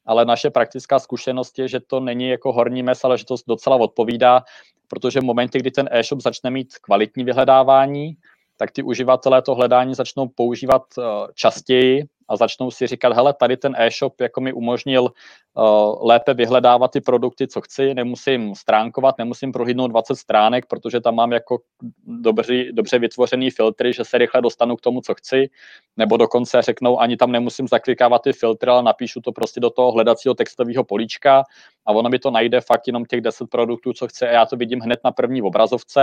ale 0.06 0.24
naše 0.24 0.50
praktická 0.50 0.98
zkušenost 0.98 1.58
je, 1.58 1.68
že 1.68 1.80
to 1.80 2.00
není 2.00 2.28
jako 2.28 2.52
horní 2.52 2.82
mes, 2.82 3.04
ale 3.04 3.18
že 3.18 3.24
to 3.24 3.36
docela 3.48 3.76
odpovídá, 3.76 4.42
protože 4.88 5.20
v 5.20 5.24
momentě, 5.24 5.58
kdy 5.58 5.70
ten 5.70 5.88
e-shop 5.92 6.20
začne 6.20 6.50
mít 6.50 6.78
kvalitní 6.78 7.24
vyhledávání, 7.24 8.16
tak 8.60 8.70
ty 8.70 8.82
uživatelé 8.82 9.42
to 9.42 9.54
hledání 9.54 9.94
začnou 9.94 10.28
používat 10.28 10.82
eh, 10.98 11.02
častěji 11.34 12.04
a 12.28 12.36
začnou 12.36 12.70
si 12.70 12.86
říkat, 12.86 13.12
hele, 13.12 13.34
tady 13.34 13.56
ten 13.56 13.76
e-shop 13.78 14.20
jako 14.20 14.40
mi 14.40 14.52
umožnil 14.52 15.02
uh, 15.02 16.06
lépe 16.08 16.34
vyhledávat 16.34 16.90
ty 16.90 17.00
produkty, 17.00 17.48
co 17.48 17.60
chci, 17.60 17.94
nemusím 17.94 18.54
stránkovat, 18.54 19.18
nemusím 19.18 19.52
prohlídnout 19.52 19.88
20 19.88 20.16
stránek, 20.16 20.66
protože 20.66 21.00
tam 21.00 21.14
mám 21.14 21.32
jako 21.32 21.58
dobře, 22.06 22.72
dobře 22.72 22.98
vytvořený 22.98 23.50
filtry, 23.50 23.92
že 23.92 24.04
se 24.04 24.18
rychle 24.18 24.42
dostanu 24.42 24.76
k 24.76 24.80
tomu, 24.80 25.00
co 25.00 25.14
chci, 25.14 25.50
nebo 25.96 26.16
dokonce 26.16 26.62
řeknou, 26.62 27.00
ani 27.00 27.16
tam 27.16 27.32
nemusím 27.32 27.68
zaklikávat 27.68 28.22
ty 28.22 28.32
filtry, 28.32 28.70
ale 28.70 28.82
napíšu 28.82 29.20
to 29.20 29.32
prostě 29.32 29.60
do 29.60 29.70
toho 29.70 29.92
hledacího 29.92 30.34
textového 30.34 30.84
políčka 30.84 31.44
a 31.90 31.92
ono 31.92 32.08
mi 32.08 32.18
to 32.18 32.30
najde 32.30 32.60
fakt 32.60 32.86
jenom 32.86 33.04
těch 33.04 33.20
10 33.20 33.50
produktů, 33.50 33.92
co 33.92 34.08
chce 34.08 34.28
a 34.28 34.32
já 34.32 34.46
to 34.46 34.56
vidím 34.56 34.80
hned 34.80 35.00
na 35.04 35.12
první 35.12 35.42
obrazovce 35.42 36.02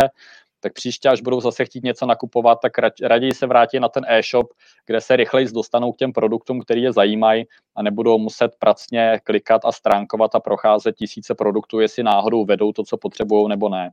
tak 0.60 0.74
příště, 0.74 1.10
až 1.10 1.22
budou 1.22 1.42
zase 1.42 1.66
chtít 1.66 1.84
něco 1.84 2.06
nakupovat, 2.06 2.60
tak 2.62 2.72
raději 3.04 3.34
se 3.34 3.48
vrátí 3.48 3.80
na 3.80 3.90
ten 3.90 4.06
e-shop, 4.08 4.48
kde 4.86 5.02
se 5.02 5.16
rychleji 5.16 5.48
dostanou 5.54 5.92
k 5.92 5.98
těm 5.98 6.14
produktům, 6.14 6.62
který 6.62 6.82
je 6.82 6.94
zajímají 6.94 7.46
a 7.76 7.82
nebudou 7.82 8.18
muset 8.18 8.52
pracně 8.60 9.20
klikat 9.24 9.66
a 9.66 9.72
stránkovat 9.72 10.36
a 10.36 10.40
procházet 10.40 10.96
tisíce 10.96 11.36
produktů, 11.36 11.80
jestli 11.80 12.04
náhodou 12.04 12.46
vedou 12.46 12.72
to, 12.72 12.84
co 12.84 12.98
potřebují 12.98 13.50
nebo 13.50 13.70
ne. 13.70 13.92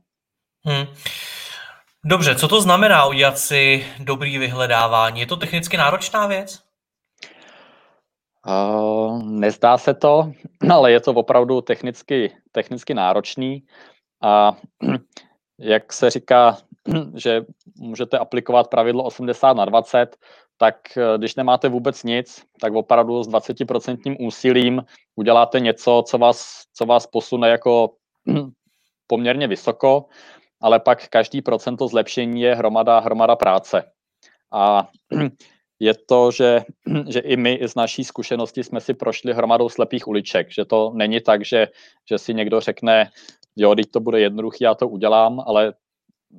Hmm. 0.65 0.85
Dobře, 2.05 2.35
co 2.35 2.47
to 2.47 2.61
znamená 2.61 3.05
udělat 3.05 3.37
si 3.37 3.85
dobrý 3.99 4.37
vyhledávání? 4.37 5.19
Je 5.19 5.25
to 5.25 5.35
technicky 5.35 5.77
náročná 5.77 6.27
věc? 6.27 6.64
Uh, 8.47 9.23
nezdá 9.23 9.77
se 9.77 9.93
to, 9.93 10.31
ale 10.71 10.91
je 10.91 10.99
to 10.99 11.11
opravdu 11.11 11.61
technicky, 11.61 12.31
technicky 12.51 12.93
náročný. 12.93 13.63
A 14.23 14.57
jak 15.59 15.93
se 15.93 16.09
říká, 16.09 16.57
že 17.15 17.45
můžete 17.77 18.17
aplikovat 18.17 18.67
pravidlo 18.67 19.03
80 19.03 19.53
na 19.53 19.65
20, 19.65 20.17
tak 20.57 20.75
eh, 20.97 21.17
když 21.17 21.35
nemáte 21.35 21.69
vůbec 21.69 22.03
nic, 22.03 22.43
tak 22.61 22.73
opravdu 22.73 23.23
s 23.23 23.29
20% 23.29 24.15
úsilím 24.19 24.85
uděláte 25.15 25.59
něco, 25.59 26.03
co 26.07 26.17
vás, 26.17 26.63
co 26.73 26.85
vás 26.85 27.07
posune 27.07 27.49
jako 27.49 27.89
poměrně 29.07 29.47
vysoko, 29.47 30.05
ale 30.61 30.79
pak 30.79 31.07
každý 31.07 31.41
procento 31.41 31.87
zlepšení 31.87 32.41
je 32.41 32.55
hromada, 32.55 32.99
hromada 32.99 33.35
práce. 33.35 33.91
A 34.51 34.87
je 35.79 35.93
to, 35.93 36.31
že, 36.31 36.61
že 37.09 37.19
i 37.19 37.37
my 37.37 37.59
z 37.67 37.75
naší 37.75 38.03
zkušenosti 38.03 38.63
jsme 38.63 38.81
si 38.81 38.93
prošli 38.93 39.33
hromadou 39.33 39.69
slepých 39.69 40.07
uliček, 40.07 40.51
že 40.51 40.65
to 40.65 40.91
není 40.95 41.21
tak, 41.21 41.45
že, 41.45 41.67
že 42.09 42.17
si 42.17 42.33
někdo 42.33 42.61
řekne, 42.61 43.09
jo, 43.55 43.75
teď 43.75 43.85
to 43.91 43.99
bude 43.99 44.19
jednoduchý, 44.19 44.63
já 44.63 44.75
to 44.75 44.87
udělám, 44.87 45.43
ale 45.45 45.73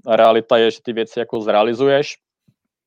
realita 0.07 0.57
je, 0.57 0.71
že 0.71 0.83
ty 0.83 0.93
věci 0.93 1.19
jako 1.19 1.41
zrealizuješ, 1.41 2.17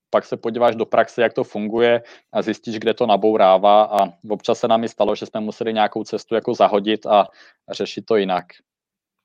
pak 0.09 0.25
se 0.25 0.37
podíváš 0.37 0.75
do 0.75 0.85
praxe, 0.85 1.21
jak 1.21 1.33
to 1.33 1.43
funguje 1.43 2.01
a 2.31 2.41
zjistíš, 2.41 2.79
kde 2.79 2.93
to 2.93 3.05
nabourává 3.05 3.83
a 3.83 4.09
občas 4.29 4.59
se 4.59 4.67
nám 4.67 4.83
i 4.83 4.89
stalo, 4.89 5.15
že 5.15 5.25
jsme 5.25 5.39
museli 5.39 5.73
nějakou 5.73 6.03
cestu 6.03 6.35
jako 6.35 6.53
zahodit 6.53 7.05
a 7.05 7.27
řešit 7.71 8.05
to 8.05 8.15
jinak. 8.15 8.45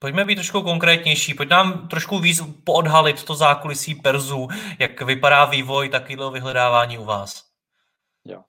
Pojďme 0.05 0.25
být 0.25 0.35
trošku 0.35 0.63
konkrétnější, 0.63 1.35
pojď 1.35 1.49
nám 1.49 1.89
trošku 1.89 2.19
víc 2.19 2.43
poodhalit 2.65 3.25
to 3.25 3.35
zákulisí 3.35 3.95
Perzu, 3.95 4.49
jak 4.79 5.03
vypadá 5.03 5.45
vývoj 5.45 5.89
takového 5.89 6.31
vyhledávání 6.31 6.99
u 6.99 7.05
vás. 7.05 7.45
Jo. 8.25 8.43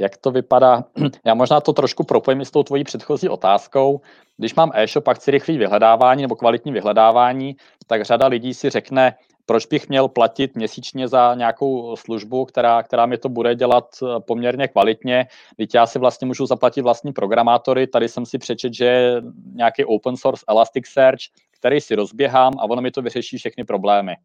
Jak 0.00 0.16
to 0.16 0.30
vypadá? 0.30 0.84
Já 1.24 1.34
možná 1.34 1.60
to 1.60 1.72
trošku 1.72 2.04
propojím 2.04 2.44
s 2.44 2.50
tou 2.50 2.62
tvojí 2.62 2.84
předchozí 2.84 3.28
otázkou. 3.28 4.00
Když 4.36 4.54
mám 4.54 4.72
e-shop 4.74 5.08
a 5.08 5.14
chci 5.14 5.30
rychlý 5.30 5.58
vyhledávání 5.58 6.22
nebo 6.22 6.36
kvalitní 6.36 6.72
vyhledávání, 6.72 7.56
tak 7.86 8.04
řada 8.04 8.26
lidí 8.26 8.54
si 8.54 8.70
řekne, 8.70 9.14
proč 9.46 9.66
bych 9.66 9.88
měl 9.88 10.08
platit 10.08 10.56
měsíčně 10.56 11.08
za 11.08 11.34
nějakou 11.34 11.96
službu, 11.96 12.44
která, 12.44 12.82
která 12.82 13.06
mi 13.06 13.18
to 13.18 13.28
bude 13.28 13.54
dělat 13.54 13.84
eh, 14.02 14.20
poměrně 14.20 14.68
kvalitně. 14.68 15.26
Teď 15.56 15.74
já 15.74 15.86
si 15.86 15.98
vlastně 15.98 16.26
můžu 16.26 16.46
zaplatit 16.46 16.82
vlastní 16.82 17.12
programátory. 17.12 17.86
Tady 17.86 18.08
jsem 18.08 18.26
si 18.26 18.38
přečet, 18.38 18.74
že 18.74 18.84
je 18.84 19.22
nějaký 19.52 19.84
open 19.84 20.16
source 20.16 20.44
Elasticsearch, 20.48 21.20
který 21.50 21.80
si 21.80 21.94
rozběhám 21.94 22.52
a 22.58 22.62
ono 22.62 22.82
mi 22.82 22.90
to 22.90 23.02
vyřeší 23.02 23.38
všechny 23.38 23.64
problémy. 23.64 24.16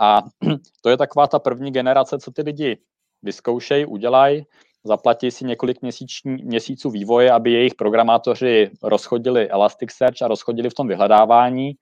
A 0.00 0.22
to 0.82 0.88
je 0.90 0.96
taková 0.96 1.26
ta 1.26 1.38
první 1.38 1.70
generace, 1.70 2.18
co 2.18 2.30
ty 2.30 2.42
lidi 2.42 2.78
vyzkoušej, 3.24 3.86
udělají, 3.88 4.46
zaplatí 4.84 5.30
si 5.30 5.44
několik 5.44 5.82
měsíční, 5.82 6.44
měsíců 6.44 6.90
vývoje, 6.90 7.32
aby 7.32 7.52
jejich 7.52 7.74
programátoři 7.74 8.70
rozchodili 8.82 9.48
Elasticsearch 9.48 10.22
a 10.22 10.28
rozchodili 10.28 10.70
v 10.70 10.74
tom 10.74 10.88
vyhledávání. 10.88 11.72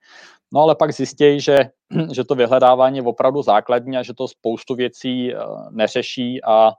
No 0.53 0.61
ale 0.61 0.75
pak 0.75 0.93
zjistějí, 0.93 1.39
že, 1.39 1.57
že 2.13 2.23
to 2.23 2.35
vyhledávání 2.35 2.97
je 2.97 3.03
opravdu 3.03 3.41
základní 3.41 3.97
a 3.97 4.03
že 4.03 4.13
to 4.13 4.27
spoustu 4.27 4.75
věcí 4.75 5.33
eh, 5.33 5.37
neřeší 5.71 6.43
a 6.43 6.71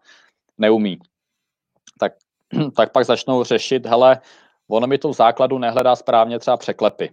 neumí. 0.59 0.99
Tak, 1.99 2.13
tak 2.77 2.93
pak 2.93 3.05
začnou 3.05 3.45
řešit, 3.45 3.87
hele, 3.87 4.21
ono 4.69 4.87
mi 4.87 4.99
to 4.99 5.09
v 5.09 5.17
základu 5.17 5.59
nehledá 5.59 5.97
správně 5.97 6.39
třeba 6.39 6.57
překlepy. 6.57 7.11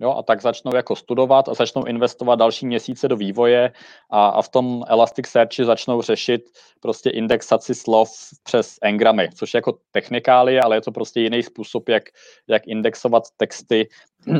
Jo, 0.00 0.10
a 0.10 0.22
tak 0.22 0.42
začnou 0.42 0.74
jako 0.74 0.96
studovat 0.96 1.48
a 1.48 1.54
začnou 1.54 1.84
investovat 1.84 2.34
další 2.34 2.66
měsíce 2.66 3.08
do 3.08 3.16
vývoje 3.16 3.72
a, 4.10 4.26
a 4.26 4.42
v 4.42 4.48
tom 4.48 4.84
Elasticsearchi 4.88 5.64
začnou 5.64 6.02
řešit 6.02 6.42
prostě 6.80 7.10
indexaci 7.10 7.74
slov 7.74 8.08
přes 8.42 8.78
engramy, 8.82 9.28
což 9.34 9.54
je 9.54 9.58
jako 9.58 9.78
technikálie, 9.90 10.60
ale 10.60 10.76
je 10.76 10.80
to 10.80 10.92
prostě 10.92 11.20
jiný 11.20 11.42
způsob, 11.42 11.88
jak, 11.88 12.02
jak 12.48 12.66
indexovat 12.66 13.22
texty, 13.36 13.88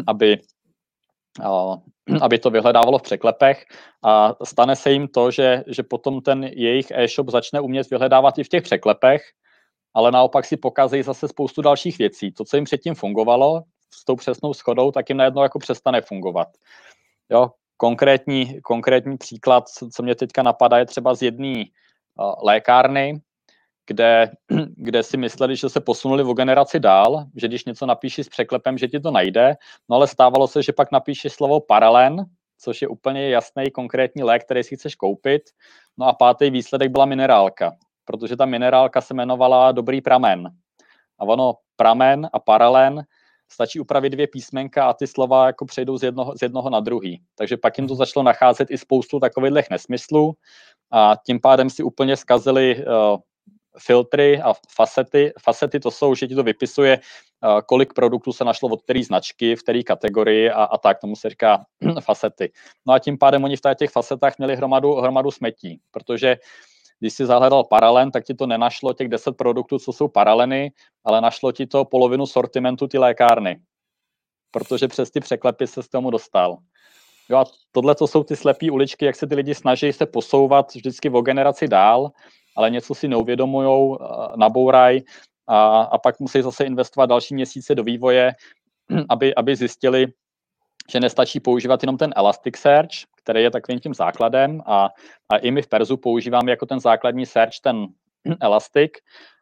aby, 0.06 0.40
a, 1.44 1.76
aby 2.20 2.38
to 2.38 2.50
vyhledávalo 2.50 2.98
v 2.98 3.02
překlepech 3.02 3.64
a 4.04 4.34
stane 4.44 4.76
se 4.76 4.92
jim 4.92 5.08
to, 5.08 5.30
že, 5.30 5.64
že 5.66 5.82
potom 5.82 6.20
ten 6.20 6.44
jejich 6.44 6.86
e-shop 6.90 7.30
začne 7.30 7.60
umět 7.60 7.90
vyhledávat 7.90 8.38
i 8.38 8.44
v 8.44 8.48
těch 8.48 8.62
překlepech, 8.62 9.22
ale 9.94 10.12
naopak 10.12 10.44
si 10.44 10.56
pokazují 10.56 11.02
zase 11.02 11.28
spoustu 11.28 11.62
dalších 11.62 11.98
věcí. 11.98 12.32
To, 12.32 12.44
co 12.44 12.56
jim 12.56 12.64
předtím 12.64 12.94
fungovalo, 12.94 13.62
s 13.96 14.04
tou 14.04 14.16
přesnou 14.16 14.54
schodou, 14.54 14.90
tak 14.90 15.08
jim 15.08 15.18
najednou 15.18 15.42
jako 15.42 15.58
přestane 15.58 16.00
fungovat. 16.00 16.48
Jo, 17.30 17.50
konkrétní, 17.76 18.60
konkrétní 18.60 19.18
příklad, 19.18 19.64
co 19.68 20.02
mě 20.02 20.14
teďka 20.14 20.42
napadá, 20.42 20.78
je 20.78 20.86
třeba 20.86 21.14
z 21.14 21.22
jedné 21.22 21.64
uh, 22.20 22.34
lékárny, 22.42 23.20
kde, 23.86 24.30
kde 24.76 25.02
si 25.02 25.16
mysleli, 25.16 25.56
že 25.56 25.68
se 25.68 25.80
posunuli 25.80 26.22
o 26.22 26.32
generaci 26.32 26.80
dál, 26.80 27.24
že 27.36 27.48
když 27.48 27.64
něco 27.64 27.86
napíši 27.86 28.24
s 28.24 28.28
překlepem, 28.28 28.78
že 28.78 28.88
ti 28.88 29.00
to 29.00 29.10
najde, 29.10 29.54
no 29.88 29.96
ale 29.96 30.06
stávalo 30.06 30.48
se, 30.48 30.62
že 30.62 30.72
pak 30.72 30.92
napíši 30.92 31.30
slovo 31.30 31.60
paralen, 31.60 32.24
což 32.58 32.82
je 32.82 32.88
úplně 32.88 33.30
jasný 33.30 33.70
konkrétní 33.70 34.22
lék, 34.22 34.44
který 34.44 34.64
si 34.64 34.76
chceš 34.76 34.94
koupit, 34.94 35.42
no 35.98 36.06
a 36.06 36.12
pátý 36.12 36.50
výsledek 36.50 36.90
byla 36.90 37.04
minerálka, 37.04 37.72
protože 38.04 38.36
ta 38.36 38.46
minerálka 38.46 39.00
se 39.00 39.14
jmenovala 39.14 39.72
Dobrý 39.72 40.00
pramen. 40.00 40.50
A 41.18 41.24
ono 41.24 41.54
pramen 41.76 42.28
a 42.32 42.38
paralen 42.38 43.02
stačí 43.48 43.80
upravit 43.80 44.10
dvě 44.10 44.26
písmenka 44.26 44.88
a 44.88 44.92
ty 44.92 45.06
slova 45.06 45.46
jako 45.46 45.66
přejdou 45.66 45.98
z 45.98 46.02
jednoho, 46.02 46.34
z 46.38 46.42
jednoho 46.42 46.70
na 46.70 46.80
druhý. 46.80 47.22
Takže 47.34 47.56
pak 47.56 47.78
jim 47.78 47.88
to 47.88 47.94
začalo 47.94 48.22
nacházet 48.22 48.70
i 48.70 48.78
spoustu 48.78 49.20
takových 49.20 49.70
nesmyslů 49.70 50.34
a 50.92 51.14
tím 51.26 51.40
pádem 51.40 51.70
si 51.70 51.82
úplně 51.82 52.16
zkazili 52.16 52.76
uh, 52.76 53.18
filtry 53.78 54.42
a 54.42 54.54
facety. 54.74 55.32
Facety 55.40 55.80
to 55.80 55.90
jsou, 55.90 56.14
že 56.14 56.26
ti 56.26 56.34
to 56.34 56.42
vypisuje, 56.42 56.98
uh, 56.98 57.60
kolik 57.60 57.92
produktů 57.92 58.32
se 58.32 58.44
našlo 58.44 58.68
od 58.68 58.82
které 58.82 59.02
značky, 59.04 59.56
v 59.56 59.62
které 59.62 59.82
kategorii 59.82 60.50
a, 60.50 60.64
a 60.64 60.78
tak, 60.78 61.00
tomu 61.00 61.16
se 61.16 61.30
říká 61.30 61.64
facety. 62.00 62.52
No 62.86 62.94
a 62.94 62.98
tím 62.98 63.18
pádem 63.18 63.44
oni 63.44 63.56
v 63.56 63.60
těch 63.78 63.90
facetách 63.90 64.38
měli 64.38 64.56
hromadu, 64.56 64.94
hromadu 64.94 65.30
smetí, 65.30 65.80
protože 65.90 66.36
když 67.00 67.12
si 67.12 67.26
zahledal 67.26 67.64
paralen, 67.64 68.10
tak 68.10 68.24
ti 68.24 68.34
to 68.34 68.46
nenašlo 68.46 68.92
těch 68.92 69.08
10 69.08 69.32
produktů, 69.32 69.78
co 69.78 69.92
jsou 69.92 70.08
paraleny, 70.08 70.72
ale 71.04 71.20
našlo 71.20 71.52
ti 71.52 71.66
to 71.66 71.84
polovinu 71.84 72.26
sortimentu 72.26 72.86
ty 72.88 72.98
lékárny. 72.98 73.60
Protože 74.50 74.88
přes 74.88 75.10
ty 75.10 75.20
překlepy 75.20 75.66
se 75.66 75.82
z 75.82 75.88
tomu 75.88 76.10
dostal. 76.10 76.58
Jo 77.28 77.38
a 77.38 77.44
tohle 77.72 77.94
to 77.94 78.06
jsou 78.06 78.24
ty 78.24 78.36
slepé 78.36 78.70
uličky, 78.70 79.04
jak 79.04 79.16
se 79.16 79.26
ty 79.26 79.34
lidi 79.34 79.54
snaží 79.54 79.92
se 79.92 80.06
posouvat 80.06 80.74
vždycky 80.74 81.10
o 81.10 81.20
generaci 81.20 81.68
dál, 81.68 82.10
ale 82.56 82.70
něco 82.70 82.94
si 82.94 83.08
neuvědomují, 83.08 83.96
nabouraj 84.36 85.00
a, 85.46 85.80
a 85.80 85.98
pak 85.98 86.20
musí 86.20 86.42
zase 86.42 86.64
investovat 86.64 87.06
další 87.06 87.34
měsíce 87.34 87.74
do 87.74 87.84
vývoje, 87.84 88.32
aby, 89.08 89.34
aby 89.34 89.56
zjistili, 89.56 90.06
že 90.90 91.00
nestačí 91.00 91.40
používat 91.40 91.82
jenom 91.82 91.96
ten 91.96 92.12
Elasticsearch, 92.16 92.90
který 93.26 93.42
je 93.42 93.50
takovým 93.50 93.80
tím 93.80 93.94
základem 93.94 94.62
a, 94.66 94.88
a 95.28 95.36
i 95.36 95.50
my 95.50 95.62
v 95.62 95.66
Perzu 95.66 95.96
používáme 95.96 96.50
jako 96.50 96.66
ten 96.66 96.80
základní 96.80 97.26
search 97.26 97.58
ten 97.62 97.86
Elastic, 98.40 98.92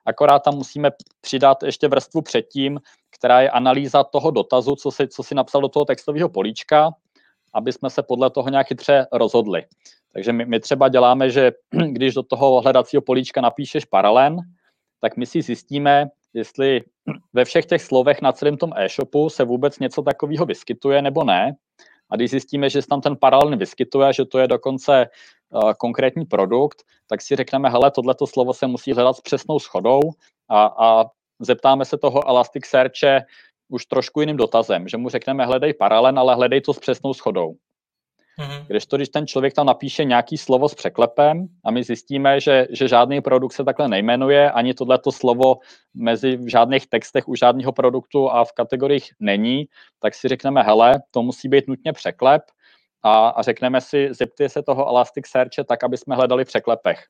akorát 0.07 0.39
tam 0.39 0.55
musíme 0.55 0.91
přidat 1.21 1.63
ještě 1.63 1.89
vrstvu 1.89 2.23
předtím, 2.23 2.81
která 3.11 3.41
je 3.41 3.51
analýza 3.51 4.05
toho 4.05 4.31
dotazu, 4.31 4.77
co 4.77 4.91
si, 4.91 5.09
co 5.09 5.23
si 5.23 5.35
napsal 5.35 5.61
do 5.61 5.69
toho 5.69 5.85
textového 5.85 6.29
políčka, 6.29 6.91
aby 7.55 7.73
jsme 7.73 7.91
se 7.91 8.03
podle 8.03 8.31
toho 8.31 8.49
nějak 8.49 8.67
chytře 8.67 9.07
rozhodli. 9.13 9.65
Takže 10.13 10.33
my, 10.33 10.47
my 10.47 10.61
třeba 10.61 10.89
děláme, 10.89 11.31
že 11.31 11.53
když 11.93 12.15
do 12.15 12.23
toho 12.23 12.61
hledacího 12.61 13.03
políčka 13.03 13.41
napíšeš 13.41 13.85
paralel, 13.85 14.37
tak 15.01 15.17
my 15.17 15.27
si 15.27 15.43
zjistíme, 15.43 16.07
jestli 16.35 16.81
ve 17.33 17.45
všech 17.45 17.67
těch 17.67 17.83
slovech 17.83 18.23
na 18.23 18.33
celém 18.33 18.57
tom 18.57 18.73
e-shopu 18.77 19.31
se 19.31 19.45
vůbec 19.45 19.79
něco 19.79 20.03
takového 20.03 20.47
vyskytuje 20.47 21.03
nebo 21.03 21.25
ne. 21.25 21.53
A 22.11 22.17
když 22.17 22.31
zjistíme, 22.31 22.71
že 22.71 22.83
se 22.83 22.89
tam 22.89 23.01
ten 23.01 23.17
paralel 23.17 23.57
vyskytuje, 23.57 24.13
že 24.13 24.25
to 24.25 24.39
je 24.39 24.49
dokonce 24.49 25.07
uh, 25.51 25.73
konkrétní 25.73 26.25
produkt, 26.25 26.83
tak 27.07 27.23
si 27.23 27.37
řekneme, 27.37 27.69
hele, 27.71 27.91
tohleto 27.91 28.27
slovo 28.27 28.55
se 28.55 28.67
musí 28.67 28.93
hledat 28.93 29.17
s 29.17 29.21
přesnou 29.21 29.59
schodou 29.59 30.01
a, 30.49 30.65
a 30.67 31.05
zeptáme 31.41 31.85
se 31.85 31.99
toho 31.99 32.29
Elasticsearche 32.29 33.21
už 33.69 33.87
trošku 33.87 34.21
jiným 34.21 34.37
dotazem, 34.37 34.89
že 34.89 34.97
mu 34.97 35.09
řekneme, 35.09 35.47
hledej 35.47 35.75
paralel, 35.75 36.19
ale 36.19 36.35
hledej 36.35 36.61
to 36.61 36.75
s 36.75 36.79
přesnou 36.79 37.15
schodou. 37.15 37.55
Mm-hmm. 38.41 38.67
Když 38.67 38.87
to, 38.87 38.97
když 38.97 39.09
ten 39.09 39.27
člověk 39.27 39.55
tam 39.55 39.67
napíše 39.67 40.05
nějaký 40.05 40.39
slovo 40.39 40.69
s 40.69 40.75
překlepem 40.75 41.47
a 41.65 41.71
my 41.71 41.85
zjistíme, 41.85 42.41
že, 42.41 42.67
že 42.71 42.89
žádný 42.89 43.21
produkt 43.21 43.53
se 43.53 43.65
takhle 43.65 43.89
nejmenuje, 43.89 44.51
ani 44.51 44.75
tohleto 44.75 45.13
slovo 45.13 45.57
mezi 45.95 46.37
v 46.37 46.51
žádných 46.51 46.87
textech 46.87 47.29
u 47.29 47.35
žádného 47.35 47.73
produktu 47.73 48.31
a 48.31 48.45
v 48.45 48.53
kategoriích 48.53 49.11
není, 49.21 49.65
tak 50.01 50.15
si 50.15 50.29
řekneme, 50.29 50.63
hele, 50.63 51.03
to 51.11 51.23
musí 51.23 51.49
být 51.49 51.69
nutně 51.69 51.93
překlep 51.93 52.43
a, 53.03 53.29
a 53.29 53.43
řekneme 53.43 53.81
si, 53.81 54.09
zeptej 54.11 54.49
se 54.49 54.63
toho 54.63 54.89
Elasticsearche 54.89 55.65
tak, 55.65 55.85
aby 55.85 55.97
jsme 55.97 56.17
hledali 56.17 56.45
v 56.45 56.49
překlepech. 56.49 57.05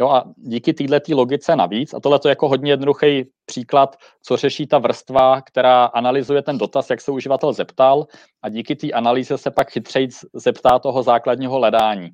Jo 0.00 0.08
a 0.08 0.24
díky 0.36 0.72
této 0.72 1.16
logice 1.16 1.56
navíc, 1.56 1.94
a 1.94 2.00
tohle 2.00 2.20
je 2.24 2.28
jako 2.28 2.48
hodně 2.48 2.72
jednoduchý 2.72 3.24
příklad, 3.46 3.96
co 4.22 4.36
řeší 4.36 4.66
ta 4.66 4.78
vrstva, 4.78 5.40
která 5.40 5.84
analyzuje 5.84 6.42
ten 6.42 6.58
dotaz, 6.58 6.90
jak 6.90 7.00
se 7.00 7.10
uživatel 7.10 7.52
zeptal, 7.52 8.06
a 8.42 8.48
díky 8.48 8.76
té 8.76 8.90
analýze 8.90 9.38
se 9.38 9.50
pak 9.50 9.70
chytřeji 9.70 10.08
zeptá 10.32 10.78
toho 10.78 11.02
základního 11.02 11.54
hledání. 11.54 12.10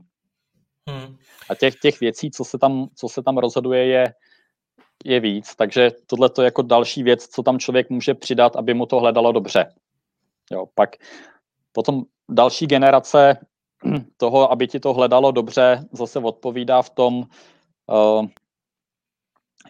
Hmm. 0.90 1.16
A 1.50 1.54
těch, 1.54 1.74
těch 1.74 2.00
věcí, 2.00 2.30
co 2.30 2.44
se 2.44 2.58
tam, 2.58 2.88
co 2.94 3.08
se 3.08 3.22
tam 3.22 3.38
rozhoduje, 3.38 3.86
je, 3.86 4.14
je 5.04 5.20
víc. 5.20 5.54
Takže 5.56 5.90
tohle 6.06 6.30
je 6.38 6.44
jako 6.44 6.62
další 6.62 7.02
věc, 7.02 7.26
co 7.26 7.42
tam 7.42 7.58
člověk 7.58 7.90
může 7.90 8.14
přidat, 8.14 8.56
aby 8.56 8.74
mu 8.74 8.86
to 8.86 9.00
hledalo 9.00 9.32
dobře. 9.32 9.74
Jo, 10.52 10.66
pak 10.74 10.90
potom 11.72 12.02
další 12.28 12.66
generace 12.66 13.38
toho, 14.16 14.52
aby 14.52 14.68
ti 14.68 14.80
to 14.80 14.92
hledalo 14.92 15.30
dobře, 15.30 15.84
zase 15.92 16.18
odpovídá 16.18 16.82
v 16.82 16.90
tom, 16.90 17.24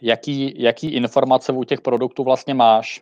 jaký, 0.02 0.62
jaký 0.62 0.88
informace 0.88 1.52
u 1.52 1.64
těch 1.64 1.80
produktů 1.80 2.24
vlastně 2.24 2.54
máš. 2.54 3.00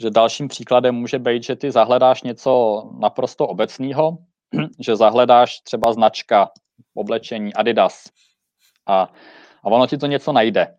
Že 0.00 0.10
dalším 0.10 0.48
příkladem 0.48 0.94
může 0.94 1.18
být, 1.18 1.42
že 1.42 1.56
ty 1.56 1.70
zahledáš 1.70 2.22
něco 2.22 2.82
naprosto 2.98 3.46
obecného, 3.46 4.18
že 4.78 4.96
zahledáš 4.96 5.60
třeba 5.60 5.92
značka, 5.92 6.50
oblečení 6.94 7.54
Adidas 7.54 8.04
a, 8.86 9.02
a 9.62 9.66
ono 9.66 9.86
ti 9.86 9.98
to 9.98 10.06
něco 10.06 10.32
najde. 10.32 10.76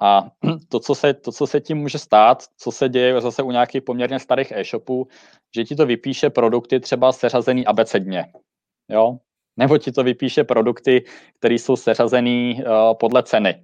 A 0.00 0.26
to 0.68 0.80
co, 0.80 0.94
se, 0.94 1.14
to, 1.14 1.32
co 1.32 1.46
se 1.46 1.60
tím 1.60 1.78
může 1.78 1.98
stát, 1.98 2.42
co 2.56 2.72
se 2.72 2.88
děje 2.88 3.20
zase 3.20 3.42
u 3.42 3.50
nějakých 3.50 3.82
poměrně 3.82 4.20
starých 4.20 4.52
e-shopů, 4.52 5.08
že 5.56 5.64
ti 5.64 5.76
to 5.76 5.86
vypíše 5.86 6.30
produkty 6.30 6.80
třeba 6.80 7.12
seřazený 7.12 7.66
abecedně. 7.66 8.32
Jo? 8.88 9.18
Nebo 9.56 9.78
ti 9.78 9.92
to 9.92 10.02
vypíše 10.02 10.44
produkty, 10.44 11.04
které 11.38 11.54
jsou 11.54 11.76
seřazený 11.76 12.60
uh, 12.60 12.94
podle 13.00 13.22
ceny. 13.22 13.62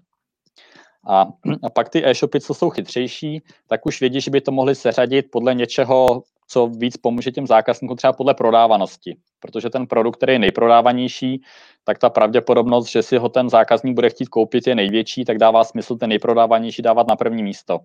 A, 1.09 1.26
a 1.62 1.70
pak 1.70 1.88
ty 1.88 2.07
e-shopy, 2.07 2.40
co 2.40 2.55
jsou 2.55 2.70
chytřejší, 2.70 3.42
tak 3.66 3.87
už 3.87 4.00
vědí, 4.00 4.20
že 4.20 4.31
by 4.31 4.40
to 4.40 4.52
mohli 4.52 4.74
seřadit 4.74 5.26
podle 5.31 5.55
něčeho, 5.55 6.22
co 6.48 6.66
víc 6.66 6.96
pomůže 6.96 7.31
těm 7.31 7.46
zákazníkům 7.46 7.96
třeba 7.96 8.12
podle 8.12 8.35
prodávanosti. 8.35 9.16
Protože 9.40 9.70
ten 9.70 9.87
produkt, 9.87 10.16
který 10.16 10.33
je 10.33 10.38
nejprodávanější, 10.38 11.42
tak 11.85 11.98
ta 11.98 12.11
pravděpodobnost, 12.11 12.87
že 12.90 13.02
si 13.02 13.16
ho 13.16 13.28
ten 13.28 13.48
zákazník 13.48 13.94
bude 13.94 14.11
chtít 14.11 14.28
koupit, 14.28 14.66
je 14.66 14.74
největší, 14.74 15.24
tak 15.24 15.38
dává 15.38 15.64
smysl 15.64 15.96
ten 15.96 16.09
nejprodávanější 16.09 16.83
dávat 16.83 17.09
na 17.09 17.16
první 17.16 17.42
místo. 17.42 17.78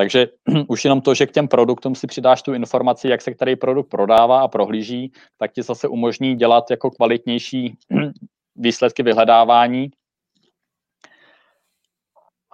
Takže 0.00 0.28
už 0.68 0.84
jenom 0.84 1.00
to, 1.00 1.14
že 1.14 1.26
k 1.26 1.32
těm 1.32 1.48
produktům 1.48 1.94
si 1.94 2.06
přidáš 2.06 2.42
tu 2.42 2.54
informaci, 2.54 3.08
jak 3.08 3.22
se 3.22 3.34
který 3.34 3.56
produkt 3.56 3.88
prodává 3.88 4.40
a 4.40 4.48
prohlíží, 4.48 5.12
tak 5.36 5.52
ti 5.52 5.62
zase 5.62 5.88
umožní 5.88 6.36
dělat 6.36 6.70
jako 6.70 6.90
kvalitnější 6.90 7.76
výsledky 8.56 9.02
vyhledávání. 9.02 9.90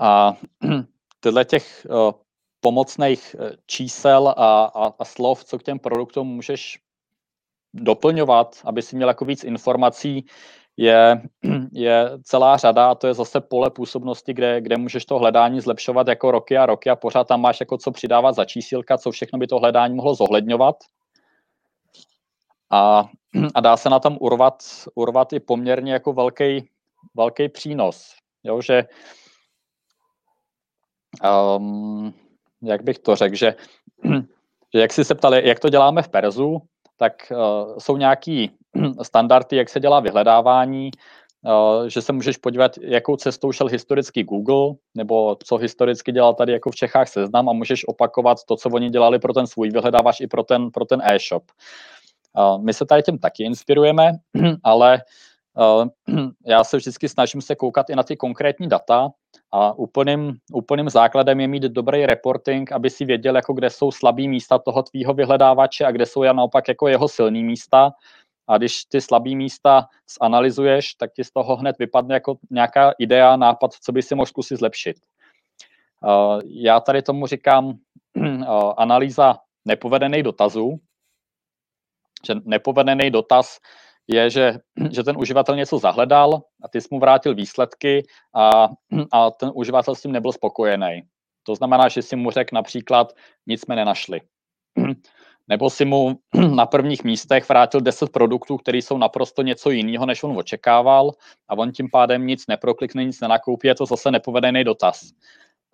A 0.01 0.35
tyhle 1.21 1.45
těch 1.45 1.87
uh, 1.91 2.13
pomocných 2.61 3.37
eh, 3.39 3.57
čísel 3.67 4.29
a, 4.29 4.65
a, 4.65 4.93
a 4.99 5.05
slov, 5.05 5.45
co 5.45 5.59
k 5.59 5.63
těm 5.63 5.79
produktům 5.79 6.29
můžeš 6.29 6.79
doplňovat, 7.75 8.61
aby 8.65 8.83
si 8.83 8.97
měl 8.97 9.09
jako 9.09 9.25
víc 9.25 9.45
informací, 9.45 10.27
je, 10.77 11.23
je 11.73 12.11
celá 12.23 12.57
řada 12.57 12.91
a 12.91 12.95
to 12.95 13.07
je 13.07 13.15
zase 13.15 13.41
pole 13.41 13.71
působnosti, 13.71 14.35
kde, 14.35 14.61
kde 14.61 14.77
můžeš 14.77 15.05
to 15.05 15.19
hledání 15.19 15.61
zlepšovat 15.61 16.09
jako 16.09 16.31
roky 16.31 16.57
a 16.57 16.67
roky 16.67 16.91
a 16.91 16.97
pořád 16.97 17.29
tam 17.29 17.41
máš 17.41 17.61
jako 17.61 17.79
co 17.79 17.91
přidávat 17.91 18.33
za 18.33 18.45
čísílka, 18.45 18.99
co 18.99 19.11
všechno 19.11 19.39
by 19.39 19.47
to 19.47 19.59
hledání 19.59 19.95
mohlo 19.95 20.15
zohledňovat. 20.15 20.77
A, 22.71 23.05
a 23.55 23.61
dá 23.61 23.77
se 23.77 23.91
na 23.91 23.99
tom 23.99 24.17
urvat, 24.21 24.63
urvat 24.95 25.33
i 25.33 25.41
poměrně 25.41 25.93
jako 25.93 26.13
velký, 26.13 26.69
velký 27.15 27.49
přínos. 27.49 28.15
Jo, 28.45 28.61
že 28.61 28.85
um, 31.57 32.15
jak 32.63 32.83
bych 32.83 32.99
to 32.99 33.17
řekl, 33.17 33.37
že, 33.37 33.55
že 34.75 34.81
jak 34.81 34.93
jsi 34.93 35.05
se 35.05 35.15
ptali, 35.15 35.49
jak 35.49 35.61
to 35.61 35.69
děláme 35.69 36.03
v 36.03 36.09
Perzu, 36.09 36.63
tak 36.97 37.13
uh, 37.31 37.79
jsou 37.79 37.97
nějaký 37.97 38.51
standardy, 39.03 39.57
jak 39.57 39.69
se 39.69 39.81
dělá 39.81 40.01
vyhledávání, 40.01 40.91
uh, 41.45 41.87
že 41.87 42.03
se 42.03 42.13
můžeš 42.13 42.37
podívat, 42.37 42.73
jakou 42.81 43.17
cestou 43.17 43.53
šel 43.53 43.67
historicky 43.67 44.23
Google, 44.23 44.75
nebo 44.95 45.37
co 45.45 45.57
historicky 45.57 46.13
dělal 46.13 46.35
tady 46.35 46.53
jako 46.53 46.71
v 46.71 46.75
Čechách 46.75 47.09
seznam 47.09 47.49
a 47.49 47.53
můžeš 47.53 47.89
opakovat 47.89 48.39
to, 48.45 48.57
co 48.57 48.69
oni 48.69 48.91
dělali 48.91 49.19
pro 49.19 49.33
ten 49.33 49.47
svůj 49.47 49.71
vyhledávač 49.71 50.21
i 50.21 50.27
pro 50.27 50.43
ten, 50.43 50.71
pro 50.71 50.85
ten 50.85 51.03
e-shop. 51.05 51.43
Uh, 52.39 52.65
my 52.65 52.75
se 52.75 52.87
tady 52.87 53.03
tím 53.03 53.19
taky 53.19 53.45
inspirujeme, 53.45 54.13
ale 54.65 55.03
uh, 56.09 56.17
já 56.47 56.65
se 56.65 56.77
vždycky 56.77 57.09
snažím 57.09 57.41
se 57.41 57.55
koukat 57.55 57.91
i 57.91 57.97
na 57.97 58.03
ty 58.03 58.17
konkrétní 58.17 58.69
data, 58.69 59.11
a 59.53 59.73
úplným, 59.73 60.37
úplným 60.53 60.91
základem 60.91 61.41
je 61.41 61.49
mít 61.49 61.63
dobrý 61.63 62.07
reporting, 62.07 62.73
aby 62.73 62.91
si 62.91 63.05
věděl, 63.05 63.37
jako 63.37 63.53
kde 63.53 63.71
jsou 63.71 63.91
slabý 63.91 64.29
místa 64.29 64.59
toho 64.59 64.83
tvýho 64.83 65.15
vyhledávače 65.15 65.85
a 65.85 65.91
kde 65.91 66.07
jsou 66.07 66.23
naopak 66.23 66.69
jako 66.69 66.89
jeho 66.89 67.09
silný 67.09 67.45
místa. 67.45 67.93
A 68.49 68.59
když 68.59 68.85
ty 68.85 69.01
slabý 69.01 69.37
místa 69.37 69.89
zanalizuješ, 70.21 70.95
tak 70.95 71.13
ti 71.13 71.25
z 71.25 71.31
toho 71.31 71.57
hned 71.57 71.79
vypadne 71.79 72.15
jako 72.15 72.39
nějaká 72.51 72.93
idea, 72.99 73.37
nápad, 73.37 73.73
co 73.73 73.93
by 73.93 74.03
si 74.03 74.15
mohl 74.15 74.27
zkusit 74.27 74.57
zlepšit. 74.57 74.97
Já 76.45 76.81
tady 76.81 77.03
tomu 77.03 77.27
říkám 77.27 77.73
analýza 78.77 79.39
nepovedených 79.65 80.23
dotazů, 80.23 80.81
že 82.27 82.35
nepovedený 82.45 83.11
dotaz 83.11 83.59
je, 84.09 84.31
že, 84.31 84.59
že 84.91 85.03
ten 85.03 85.17
uživatel 85.19 85.57
něco 85.57 85.79
zahledal 85.79 86.43
a 86.63 86.69
ty 86.69 86.81
jsi 86.81 86.89
mu 86.91 87.01
vrátil 87.01 87.35
výsledky 87.35 88.07
a, 88.35 88.69
a 89.13 89.31
ten 89.31 89.51
uživatel 89.55 89.95
s 89.95 90.03
tím 90.03 90.13
nebyl 90.13 90.33
spokojený. 90.33 91.03
To 91.43 91.55
znamená, 91.55 91.89
že 91.89 92.03
si 92.03 92.17
mu 92.17 92.31
řekl 92.31 92.55
například, 92.55 93.13
nic 93.47 93.61
jsme 93.61 93.77
nenašli. 93.77 94.21
Nebo 95.49 95.71
si 95.71 95.85
mu 95.85 96.19
na 96.55 96.67
prvních 96.67 97.05
místech 97.05 97.49
vrátil 97.49 97.81
10 97.81 98.11
produktů, 98.11 98.57
které 98.57 98.79
jsou 98.79 98.99
naprosto 98.99 99.43
něco 99.43 99.71
jiného, 99.71 100.07
než 100.07 100.23
on 100.23 100.39
očekával 100.39 101.11
a 101.49 101.55
on 101.55 101.73
tím 101.73 101.89
pádem 101.93 102.27
nic 102.27 102.47
neproklikne, 102.47 103.05
nic 103.05 103.21
nenakoupí, 103.21 103.69
je 103.69 103.75
to 103.75 103.87
zase 103.87 104.11
nepovedený 104.11 104.65
dotaz. 104.65 105.01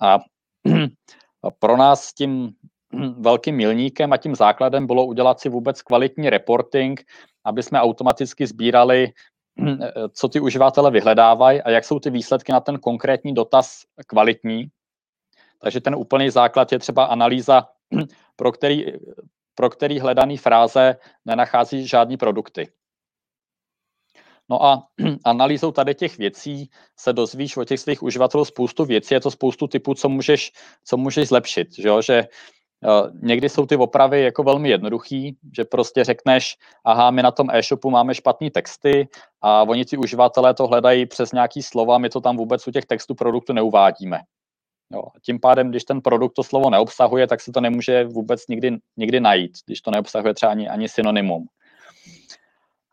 A 0.01 0.19
pro 1.59 1.77
nás 1.77 2.13
tím 2.13 2.51
velkým 3.19 3.57
milníkem 3.57 4.13
a 4.13 4.17
tím 4.17 4.35
základem 4.35 4.87
bylo 4.87 5.07
udělat 5.07 5.41
si 5.41 5.49
vůbec 5.49 5.83
kvalitní 5.83 6.31
reporting, 6.31 7.05
aby 7.45 7.63
jsme 7.63 7.81
automaticky 7.81 8.47
sbírali, 8.47 9.13
co 10.13 10.29
ty 10.29 10.41
uživatele 10.41 10.91
vyhledávají 10.91 11.63
a 11.63 11.71
jak 11.71 11.85
jsou 11.85 11.99
ty 11.99 12.11
výsledky 12.11 12.53
na 12.53 12.61
ten 12.61 12.79
konkrétní 12.79 13.35
dotaz 13.35 13.83
kvalitní. 14.07 14.71
Takže 15.59 15.81
ten 15.81 15.95
úplný 15.95 16.31
základ 16.31 16.73
je 16.73 16.79
třeba 16.79 17.05
analýza, 17.05 17.69
pro 18.37 18.53
který, 18.53 18.87
pro 19.63 19.71
který 19.71 20.01
hledaný 20.01 20.37
fráze 20.37 20.97
nenachází 21.25 21.87
žádný 21.87 22.17
produkty. 22.17 22.69
No 24.51 24.65
a 24.65 24.83
analýzou 25.25 25.73
tady 25.73 25.95
těch 25.95 26.19
věcí 26.19 26.71
se 26.99 27.13
dozvíš 27.13 27.57
o 27.57 27.65
těch 27.65 27.81
svých 27.81 28.03
uživatelů 28.03 28.45
spoustu 28.45 28.85
věcí, 28.85 29.15
je 29.15 29.21
to 29.21 29.31
spoustu 29.31 29.67
typů, 29.67 29.95
co 29.95 30.09
můžeš, 30.09 30.53
co 30.85 30.97
můžeš 30.97 31.29
zlepšit, 31.29 31.79
že, 31.79 31.89
jo? 31.89 32.03
že 32.03 32.27
uh, 32.83 33.11
někdy 33.23 33.49
jsou 33.49 33.67
ty 33.67 33.77
opravy 33.77 34.23
jako 34.23 34.43
velmi 34.43 34.69
jednoduchý, 34.69 35.39
že 35.57 35.65
prostě 35.65 36.05
řekneš, 36.05 36.57
aha, 36.85 37.11
my 37.11 37.23
na 37.23 37.31
tom 37.31 37.51
e-shopu 37.51 37.91
máme 37.91 38.15
špatné 38.15 38.51
texty 38.51 39.09
a 39.43 39.63
oni 39.63 39.85
ti 39.85 39.97
uživatelé 39.97 40.55
to 40.55 40.67
hledají 40.67 41.07
přes 41.07 41.33
nějaký 41.33 41.63
slova, 41.63 41.99
my 41.99 42.09
to 42.09 42.21
tam 42.21 42.37
vůbec 42.37 42.67
u 42.67 42.71
těch 42.71 42.87
textů 42.87 43.15
produktu 43.15 43.53
neuvádíme. 43.53 44.21
Jo. 44.93 45.03
Tím 45.23 45.41
pádem, 45.41 45.71
když 45.71 45.85
ten 45.85 46.01
produkt 46.01 46.33
to 46.33 46.43
slovo 46.43 46.71
neobsahuje, 46.71 47.27
tak 47.27 47.41
se 47.41 47.53
to 47.53 47.61
nemůže 47.61 48.05
vůbec 48.05 48.49
nikdy, 48.49 48.77
nikdy 48.97 49.21
najít, 49.21 49.53
když 49.67 49.81
to 49.81 49.91
neobsahuje 49.91 50.35
třeba 50.35 50.53
ani, 50.53 50.69
ani 50.69 50.89
synonymum. 50.89 51.47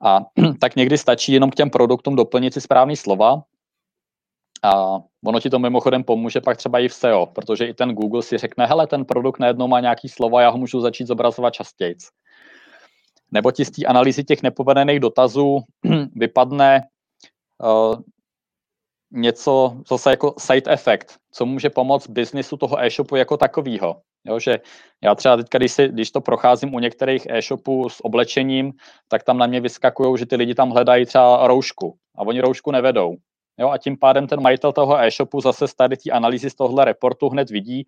A 0.01 0.19
tak 0.61 0.75
někdy 0.75 0.97
stačí 0.97 1.33
jenom 1.33 1.51
k 1.51 1.55
těm 1.55 1.69
produktům 1.69 2.15
doplnit 2.15 2.53
si 2.53 2.61
správný 2.61 2.95
slova 2.95 3.43
a 4.63 4.99
ono 5.25 5.39
ti 5.39 5.49
to 5.49 5.59
mimochodem 5.59 6.03
pomůže 6.03 6.41
pak 6.41 6.57
třeba 6.57 6.79
i 6.79 6.87
v 6.87 6.93
SEO, 6.93 7.25
protože 7.25 7.65
i 7.65 7.73
ten 7.73 7.93
Google 7.93 8.23
si 8.23 8.37
řekne, 8.37 8.65
hele, 8.65 8.87
ten 8.87 9.05
produkt 9.05 9.39
najednou 9.39 9.67
má 9.67 9.79
nějaký 9.79 10.09
slova, 10.09 10.41
já 10.41 10.49
ho 10.49 10.57
můžu 10.57 10.81
začít 10.81 11.07
zobrazovat 11.07 11.53
častěji. 11.53 11.95
Nebo 13.31 13.51
ti 13.51 13.65
z 13.65 13.71
té 13.71 13.85
analýzy 13.85 14.23
těch 14.23 14.43
nepovedených 14.43 14.99
dotazů 14.99 15.59
vypadne 16.15 16.87
uh, 17.63 17.95
něco 19.11 19.77
zase 19.89 20.09
jako 20.09 20.35
side 20.37 20.73
effect, 20.73 21.17
co 21.31 21.45
může 21.45 21.69
pomoct 21.69 22.07
biznisu 22.09 22.57
toho 22.57 22.83
e-shopu 22.83 23.15
jako 23.15 23.37
takového. 23.37 24.01
Jo, 24.25 24.39
že 24.39 24.59
já 25.03 25.15
třeba 25.15 25.37
teď, 25.37 25.47
když, 25.51 25.71
si, 25.71 25.87
když 25.87 26.11
to 26.11 26.21
procházím 26.21 26.73
u 26.73 26.79
některých 26.79 27.27
e-shopů 27.29 27.89
s 27.89 28.05
oblečením, 28.05 28.73
tak 29.07 29.23
tam 29.23 29.37
na 29.37 29.47
mě 29.47 29.61
vyskakují, 29.61 30.17
že 30.17 30.25
ty 30.25 30.35
lidi 30.35 30.55
tam 30.55 30.69
hledají 30.69 31.05
třeba 31.05 31.47
roušku 31.47 31.97
a 32.17 32.21
oni 32.21 32.41
roušku 32.41 32.71
nevedou. 32.71 33.15
Jo, 33.59 33.69
a 33.69 33.77
tím 33.77 33.97
pádem 33.97 34.27
ten 34.27 34.41
majitel 34.41 34.73
toho 34.73 34.99
e-shopu 34.99 35.41
zase 35.41 35.67
z 35.67 35.75
tady 35.75 35.97
té 35.97 36.11
analýzy 36.11 36.49
z 36.49 36.55
tohohle 36.55 36.85
reportu 36.85 37.29
hned 37.29 37.49
vidí, 37.49 37.87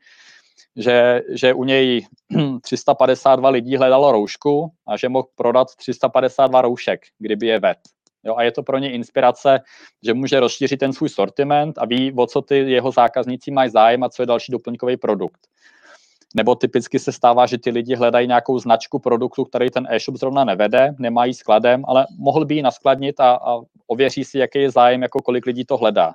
že, 0.76 1.22
že 1.30 1.54
u 1.54 1.64
něj 1.64 2.06
352 2.62 3.50
lidí 3.50 3.78
hledalo 3.78 4.12
roušku 4.12 4.72
a 4.88 4.98
že 4.98 5.10
mohl 5.10 5.28
prodat 5.36 5.68
352 5.76 6.62
roušek, 6.62 7.02
kdyby 7.20 7.48
je 7.48 7.60
ved. 7.60 7.78
Jo, 8.24 8.36
a 8.36 8.44
je 8.44 8.52
to 8.52 8.64
pro 8.64 8.78
ně 8.78 8.92
inspirace, 8.92 9.60
že 10.04 10.14
může 10.14 10.40
rozšířit 10.40 10.80
ten 10.80 10.94
svůj 10.94 11.10
sortiment 11.10 11.78
a 11.78 11.86
ví, 11.86 12.14
o 12.16 12.28
co 12.28 12.42
ty 12.42 12.58
jeho 12.58 12.92
zákazníci 12.92 13.52
mají 13.52 13.70
zájem 13.70 14.04
a 14.04 14.10
co 14.10 14.22
je 14.22 14.26
další 14.26 14.52
doplňkový 14.52 14.98
produkt. 14.98 15.48
Nebo 16.36 16.56
typicky 16.56 17.00
se 17.00 17.12
stává, 17.12 17.46
že 17.46 17.58
ty 17.58 17.70
lidi 17.70 17.96
hledají 17.96 18.28
nějakou 18.28 18.60
značku 18.60 19.00
produktu, 19.00 19.46
který 19.46 19.70
ten 19.70 19.88
e-shop 19.90 20.16
zrovna 20.16 20.44
nevede, 20.44 20.96
nemají 21.00 21.34
skladem, 21.34 21.84
ale 21.88 22.08
mohl 22.18 22.46
by 22.46 22.56
ji 22.56 22.62
naskladnit 22.62 23.20
a, 23.20 23.32
a 23.32 23.60
ověří 23.88 24.24
si, 24.24 24.38
jaký 24.38 24.60
je 24.60 24.72
zájem, 24.72 25.02
jako 25.02 25.20
kolik 25.20 25.46
lidí 25.46 25.66
to 25.66 25.78
hledá. 25.78 26.14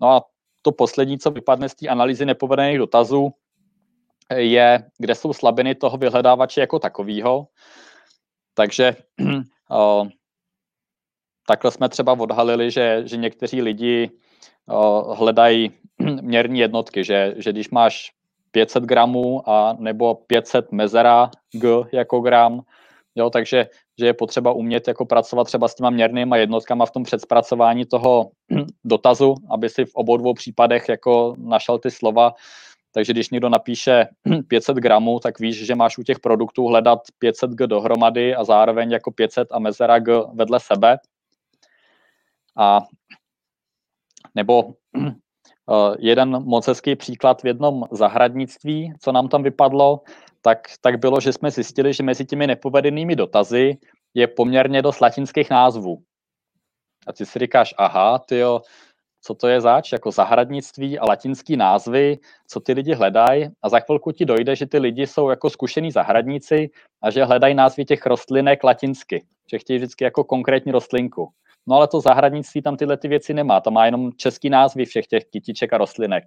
No 0.00 0.10
a 0.10 0.24
to 0.62 0.72
poslední, 0.72 1.18
co 1.18 1.30
vypadne 1.30 1.68
z 1.68 1.74
té 1.74 1.88
analýzy 1.88 2.26
nepovedených 2.26 2.78
dotazů, 2.78 3.32
je, 4.36 4.84
kde 4.98 5.14
jsou 5.14 5.32
slabiny 5.32 5.74
toho 5.74 5.96
vyhledávače 5.96 6.60
jako 6.60 6.78
takového. 6.78 7.46
Takže 8.54 8.96
uh, 9.20 10.08
takhle 11.46 11.70
jsme 11.70 11.88
třeba 11.88 12.12
odhalili, 12.12 12.70
že, 12.70 13.02
že 13.04 13.16
někteří 13.16 13.62
lidi 13.62 14.10
uh, 14.66 15.16
hledají 15.18 15.70
měrní 16.22 16.60
jednotky, 16.60 17.04
že, 17.04 17.34
že 17.36 17.52
když 17.52 17.70
máš 17.70 18.12
500 18.50 18.84
gramů 18.84 19.50
a 19.50 19.76
nebo 19.78 20.14
500 20.14 20.72
mezera 20.72 21.30
G 21.52 21.68
jako 21.92 22.20
gram, 22.20 22.60
jo, 23.14 23.30
takže 23.30 23.66
že 23.98 24.06
je 24.06 24.14
potřeba 24.14 24.52
umět 24.52 24.88
jako 24.88 25.06
pracovat 25.06 25.44
třeba 25.44 25.68
s 25.68 25.74
těma 25.74 25.90
měrnýma 25.90 26.36
jednotkama 26.36 26.86
v 26.86 26.90
tom 26.90 27.02
předspracování 27.02 27.84
toho 27.84 28.30
dotazu, 28.84 29.34
aby 29.50 29.68
si 29.68 29.84
v 29.84 29.94
obou 29.94 30.16
dvou 30.16 30.34
případech 30.34 30.88
jako 30.88 31.34
našel 31.38 31.78
ty 31.78 31.90
slova. 31.90 32.34
Takže 32.92 33.12
když 33.12 33.30
někdo 33.30 33.48
napíše 33.48 34.06
500 34.48 34.76
gramů, 34.76 35.20
tak 35.20 35.40
víš, 35.40 35.66
že 35.66 35.74
máš 35.74 35.98
u 35.98 36.02
těch 36.02 36.20
produktů 36.20 36.66
hledat 36.66 36.98
500 37.18 37.50
G 37.50 37.66
dohromady 37.66 38.34
a 38.34 38.44
zároveň 38.44 38.90
jako 38.90 39.10
500 39.10 39.48
a 39.50 39.58
mezera 39.58 39.98
G 39.98 40.20
vedle 40.34 40.60
sebe. 40.60 40.98
A 42.58 42.80
nebo 44.34 44.74
Eh, 45.70 45.96
jeden 45.98 46.42
moc 46.44 46.66
hezký 46.66 46.96
příklad 46.96 47.42
v 47.42 47.46
jednom 47.46 47.84
zahradnictví, 47.90 48.92
co 49.00 49.12
nám 49.12 49.28
tam 49.28 49.42
vypadlo, 49.42 50.00
tak, 50.42 50.58
tak 50.80 50.98
bylo, 50.98 51.20
že 51.20 51.32
jsme 51.32 51.50
zjistili, 51.50 51.92
že 51.92 52.02
mezi 52.02 52.24
těmi 52.24 52.46
nepovedenými 52.46 53.16
dotazy 53.16 53.76
je 54.14 54.26
poměrně 54.26 54.82
dost 54.82 55.00
latinských 55.00 55.50
názvů. 55.50 56.02
A 57.06 57.12
ty 57.12 57.26
si 57.26 57.38
říkáš, 57.38 57.74
aha, 57.78 58.18
tyjo, 58.18 58.60
co 59.22 59.34
to 59.34 59.48
je 59.48 59.60
zač, 59.60 59.92
jako 59.92 60.10
zahradnictví 60.10 60.98
a 60.98 61.04
latinský 61.04 61.56
názvy, 61.56 62.18
co 62.48 62.60
ty 62.60 62.72
lidi 62.72 62.94
hledají 62.94 63.48
a 63.62 63.68
za 63.68 63.80
chvilku 63.80 64.12
ti 64.12 64.24
dojde, 64.24 64.56
že 64.56 64.66
ty 64.66 64.78
lidi 64.78 65.06
jsou 65.06 65.30
jako 65.30 65.50
zkušení 65.50 65.90
zahradníci 65.90 66.70
a 67.02 67.10
že 67.10 67.24
hledají 67.24 67.54
názvy 67.54 67.84
těch 67.84 68.06
rostlinek 68.06 68.64
latinsky, 68.64 69.24
že 69.50 69.58
chtějí 69.58 69.78
vždycky 69.78 70.04
jako 70.04 70.24
konkrétní 70.24 70.72
rostlinku. 70.72 71.28
No 71.66 71.76
ale 71.76 71.88
to 71.88 72.00
zahradnictví 72.00 72.62
tam 72.62 72.76
tyhle 72.76 72.96
ty 72.96 73.08
věci 73.08 73.34
nemá, 73.34 73.60
to 73.60 73.70
má 73.70 73.86
jenom 73.86 74.12
český 74.12 74.50
názvy 74.50 74.84
všech 74.84 75.06
těch 75.06 75.24
kytiček 75.24 75.72
a 75.72 75.78
rostlinek. 75.78 76.24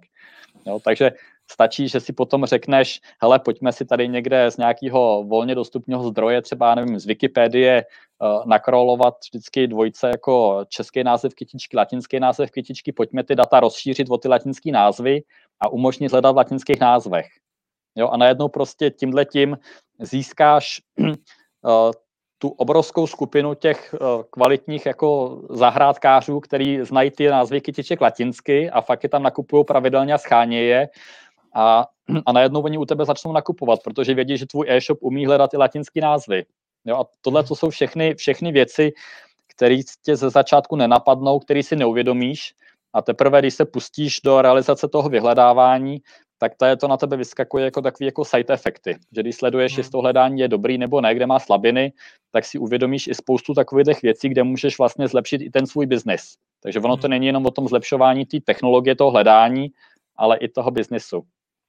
Jo, 0.66 0.80
takže 0.84 1.12
stačí, 1.50 1.88
že 1.88 2.00
si 2.00 2.12
potom 2.12 2.44
řekneš, 2.44 3.00
hele, 3.22 3.38
pojďme 3.38 3.72
si 3.72 3.84
tady 3.84 4.08
někde 4.08 4.50
z 4.50 4.56
nějakého 4.56 5.24
volně 5.24 5.54
dostupného 5.54 6.08
zdroje, 6.08 6.42
třeba 6.42 6.74
nevím, 6.74 6.98
z 6.98 7.06
Wikipedie, 7.06 7.84
uh, 8.18 8.46
nakrolovat 8.46 9.14
vždycky 9.24 9.66
dvojce 9.66 10.08
jako 10.08 10.64
český 10.68 11.04
název 11.04 11.34
kytičky, 11.34 11.76
latinský 11.76 12.20
název 12.20 12.50
kytičky, 12.50 12.92
pojďme 12.92 13.24
ty 13.24 13.34
data 13.36 13.60
rozšířit 13.60 14.10
o 14.10 14.18
ty 14.18 14.28
latinské 14.28 14.72
názvy 14.72 15.22
a 15.60 15.68
umožnit 15.68 16.12
hledat 16.12 16.32
v 16.32 16.36
latinských 16.36 16.80
názvech. 16.80 17.26
Jo, 17.96 18.08
a 18.08 18.16
najednou 18.16 18.48
prostě 18.48 18.90
tímhle 18.90 19.24
tím 19.24 19.58
získáš 20.00 20.80
uh, 20.98 21.90
tu 22.38 22.48
obrovskou 22.48 23.06
skupinu 23.06 23.54
těch 23.54 23.94
uh, 24.00 24.22
kvalitních 24.30 24.86
jako 24.86 25.40
zahrádkářů, 25.50 26.40
který 26.40 26.84
znají 26.84 27.10
ty 27.10 27.28
názvy 27.28 27.60
kytiček 27.60 28.00
latinsky 28.00 28.70
a 28.70 28.80
fakt 28.80 29.02
je 29.02 29.08
tam 29.08 29.22
nakupují 29.22 29.64
pravidelně 29.64 30.14
a 30.14 30.18
scháně 30.18 30.62
je 30.62 30.88
a, 31.54 31.86
a 32.26 32.32
najednou 32.32 32.60
oni 32.60 32.78
u 32.78 32.84
tebe 32.84 33.04
začnou 33.04 33.32
nakupovat, 33.32 33.80
protože 33.84 34.14
vědí, 34.14 34.38
že 34.38 34.46
tvůj 34.46 34.66
e-shop 34.68 34.98
umí 35.00 35.26
hledat 35.26 35.54
i 35.54 35.56
latinský 35.56 36.00
názvy. 36.00 36.44
Jo, 36.84 36.96
a 36.96 37.04
tohle 37.20 37.44
to 37.44 37.56
jsou 37.56 37.70
všechny, 37.70 38.14
všechny 38.14 38.52
věci, 38.52 38.92
které 39.46 39.78
tě 40.04 40.16
ze 40.16 40.30
začátku 40.30 40.76
nenapadnou, 40.76 41.38
které 41.38 41.62
si 41.62 41.76
neuvědomíš 41.76 42.54
a 42.92 43.02
teprve, 43.02 43.38
když 43.38 43.54
se 43.54 43.64
pustíš 43.64 44.20
do 44.24 44.42
realizace 44.42 44.88
toho 44.88 45.08
vyhledávání, 45.08 45.98
tak 46.38 46.54
to, 46.56 46.64
je 46.64 46.76
to 46.76 46.88
na 46.88 46.96
tebe 46.96 47.16
vyskakuje 47.16 47.64
jako 47.64 47.82
takový 47.82 48.06
jako 48.06 48.24
side 48.24 48.54
efekty. 48.54 48.96
Že 49.16 49.22
když 49.22 49.36
sleduješ, 49.36 49.72
hmm. 49.72 49.78
jestli 49.80 49.90
to 49.90 49.98
hledání 49.98 50.40
je 50.40 50.48
dobrý 50.48 50.78
nebo 50.78 51.00
ne, 51.00 51.14
kde 51.14 51.26
má 51.26 51.38
slabiny, 51.38 51.92
tak 52.30 52.44
si 52.44 52.58
uvědomíš 52.58 53.06
i 53.06 53.14
spoustu 53.14 53.54
takových 53.54 54.02
věcí, 54.02 54.28
kde 54.28 54.42
můžeš 54.42 54.78
vlastně 54.78 55.08
zlepšit 55.08 55.42
i 55.42 55.50
ten 55.50 55.66
svůj 55.66 55.86
biznis. 55.86 56.36
Takže 56.62 56.80
ono 56.80 56.96
to 56.96 57.06
hmm. 57.06 57.10
není 57.10 57.26
jenom 57.26 57.46
o 57.46 57.50
tom 57.50 57.68
zlepšování 57.68 58.26
té 58.26 58.40
technologie, 58.40 58.96
toho 58.96 59.10
hledání, 59.10 59.68
ale 60.16 60.36
i 60.36 60.48
toho 60.48 60.70
biznesu. 60.70 61.22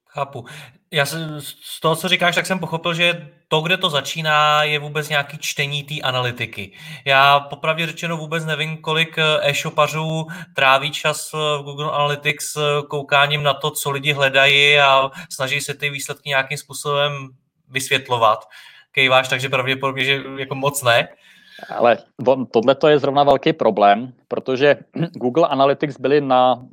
Chápu. 0.10 0.46
Já 0.92 1.06
se, 1.06 1.42
z 1.42 1.80
toho, 1.80 1.96
co 1.96 2.08
říkáš, 2.08 2.36
tak 2.36 2.46
jsem 2.46 2.60
pochopil, 2.60 2.94
že 2.94 3.30
to, 3.48 3.62
kde 3.62 3.78
to 3.78 3.90
začíná, 3.90 4.64
je 4.64 4.80
vůbec 4.80 5.10
nějaký 5.10 5.38
čtení 5.38 5.84
té 5.84 6.02
analytiky. 6.02 6.72
Já 7.06 7.40
popravdě 7.40 7.88
řečeno 7.88 8.18
vůbec 8.18 8.46
nevím, 8.46 8.78
kolik 8.78 9.18
eh, 9.18 9.50
e-shopařů 9.50 10.28
tráví 10.56 10.92
čas 10.92 11.32
v 11.34 11.64
Google 11.64 11.92
Analytics 11.92 12.56
eh, 12.56 12.62
koukáním 12.88 13.44
na 13.44 13.54
to, 13.54 13.72
co 13.72 13.92
lidi 13.92 14.14
hledají 14.14 14.80
a 14.80 15.12
snaží 15.30 15.62
se 15.62 15.74
ty 15.74 15.90
výsledky 15.90 16.30
nějakým 16.30 16.58
způsobem 16.58 17.30
vysvětlovat. 17.70 18.46
Kejváš, 18.92 19.28
takže 19.28 19.50
pravděpodobně, 19.50 20.04
že 20.04 20.24
jako 20.38 20.56
moc 20.56 20.84
ne. 20.84 21.08
Ale 21.70 21.98
tohle 22.54 22.76
to 22.76 22.88
je 22.88 23.00
zrovna 23.00 23.24
velký 23.24 23.54
problém, 23.54 24.14
protože 24.28 24.78
Google 25.14 25.48
Analytics 25.48 26.00
byly 26.00 26.22
na 26.22 26.66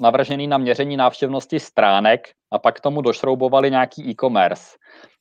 navržený 0.00 0.46
na 0.46 0.58
měření 0.58 0.96
návštěvnosti 0.96 1.60
stránek 1.60 2.28
a 2.50 2.58
pak 2.58 2.76
k 2.76 2.80
tomu 2.80 3.02
došroubovali 3.02 3.70
nějaký 3.70 4.10
e-commerce. 4.10 4.76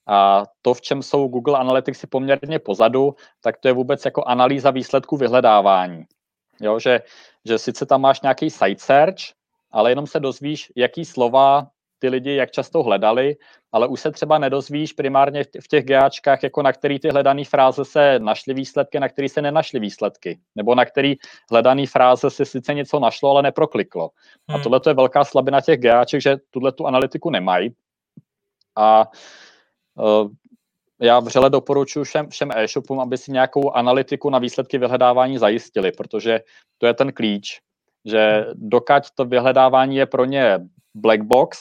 A 0.07 0.43
to, 0.61 0.73
v 0.73 0.81
čem 0.81 1.03
jsou 1.03 1.27
Google 1.27 1.59
Analytics 1.59 2.05
poměrně 2.05 2.59
pozadu, 2.59 3.15
tak 3.41 3.57
to 3.57 3.67
je 3.67 3.73
vůbec 3.73 4.05
jako 4.05 4.23
analýza 4.23 4.71
výsledků 4.71 5.17
vyhledávání. 5.17 6.03
Jo, 6.61 6.79
že, 6.79 7.01
že 7.45 7.57
sice 7.57 7.85
tam 7.85 8.01
máš 8.01 8.21
nějaký 8.21 8.49
site 8.49 8.81
search, 8.81 9.17
ale 9.71 9.91
jenom 9.91 10.07
se 10.07 10.19
dozvíš, 10.19 10.71
jaký 10.75 11.05
slova 11.05 11.67
ty 11.99 12.09
lidi 12.09 12.35
jak 12.35 12.51
často 12.51 12.83
hledali, 12.83 13.35
ale 13.71 13.87
už 13.87 14.01
se 14.01 14.11
třeba 14.11 14.37
nedozvíš 14.37 14.93
primárně 14.93 15.43
v 15.43 15.67
těch 15.67 15.85
GAčkách, 15.85 16.43
jako 16.43 16.61
na 16.61 16.73
který 16.73 16.99
ty 16.99 17.09
hledané 17.09 17.45
fráze 17.45 17.85
se 17.85 18.19
našly 18.19 18.53
výsledky, 18.53 18.99
na 18.99 19.09
který 19.09 19.29
se 19.29 19.41
nenašly 19.41 19.79
výsledky, 19.79 20.39
nebo 20.55 20.75
na 20.75 20.85
který 20.85 21.15
hledané 21.51 21.87
fráze 21.87 22.29
se 22.29 22.45
sice 22.45 22.73
něco 22.73 22.99
našlo, 22.99 23.29
ale 23.29 23.41
neprokliklo. 23.41 24.09
Hmm. 24.47 24.59
A 24.59 24.63
tohle 24.63 24.81
je 24.87 24.93
velká 24.93 25.23
slabina 25.23 25.61
těch 25.61 25.79
GAček, 25.79 26.21
že 26.21 26.37
tuhle 26.51 26.71
tu 26.71 26.87
analytiku 26.87 27.29
nemají. 27.29 27.73
A 28.75 29.05
uh, 29.95 30.29
já 31.01 31.19
vřele 31.19 31.49
doporučuji 31.49 32.03
všem, 32.03 32.29
všem 32.29 32.51
e-shopům, 32.55 32.99
aby 32.99 33.17
si 33.17 33.31
nějakou 33.31 33.71
analytiku 33.71 34.29
na 34.29 34.39
výsledky 34.39 34.77
vyhledávání 34.77 35.37
zajistili, 35.37 35.91
protože 35.91 36.39
to 36.77 36.87
je 36.87 36.93
ten 36.93 37.13
klíč, 37.13 37.59
že 38.05 38.45
dokud 38.53 39.11
to 39.15 39.25
vyhledávání 39.25 39.95
je 39.95 40.05
pro 40.05 40.25
ně 40.25 40.59
black 40.95 41.21
box, 41.21 41.59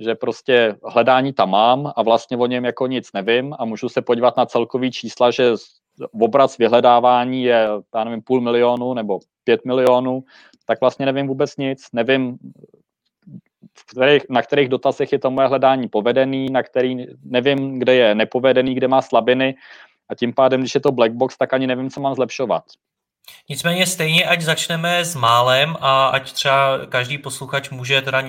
že 0.00 0.14
prostě 0.14 0.76
hledání 0.84 1.32
tam 1.32 1.50
mám 1.50 1.92
a 1.96 2.02
vlastně 2.02 2.36
o 2.36 2.46
něm 2.46 2.64
jako 2.64 2.86
nic 2.86 3.12
nevím 3.12 3.54
a 3.58 3.64
můžu 3.64 3.88
se 3.88 4.02
podívat 4.02 4.36
na 4.36 4.46
celkový 4.46 4.90
čísla, 4.90 5.30
že 5.30 5.52
obraz 6.20 6.58
vyhledávání 6.58 7.42
je, 7.42 7.68
já 7.94 8.04
nevím, 8.04 8.22
půl 8.22 8.40
milionu 8.40 8.94
nebo 8.94 9.18
pět 9.44 9.64
milionů, 9.64 10.24
tak 10.66 10.80
vlastně 10.80 11.06
nevím 11.06 11.26
vůbec 11.26 11.56
nic, 11.56 11.86
nevím, 11.92 12.38
kterých, 13.90 14.22
na 14.30 14.42
kterých 14.42 14.68
dotazech 14.68 15.12
je 15.12 15.18
to 15.18 15.30
moje 15.30 15.48
hledání 15.48 15.88
povedený, 15.88 16.46
na 16.50 16.62
který 16.62 17.06
nevím, 17.24 17.78
kde 17.78 17.94
je 17.94 18.14
nepovedený, 18.14 18.74
kde 18.74 18.88
má 18.88 19.02
slabiny 19.02 19.54
a 20.08 20.14
tím 20.14 20.34
pádem, 20.34 20.60
když 20.60 20.74
je 20.74 20.80
to 20.80 20.92
black 20.92 21.12
box, 21.12 21.38
tak 21.38 21.52
ani 21.52 21.66
nevím, 21.66 21.90
co 21.90 22.00
mám 22.00 22.14
zlepšovat. 22.14 22.64
Nicméně 23.48 23.86
stejně, 23.86 24.24
ať 24.24 24.40
začneme 24.40 25.04
s 25.04 25.14
málem 25.14 25.76
a 25.80 26.06
ať 26.06 26.32
třeba 26.32 26.86
každý 26.88 27.18
posluchač 27.18 27.70
může 27.70 28.02
teda 28.02 28.22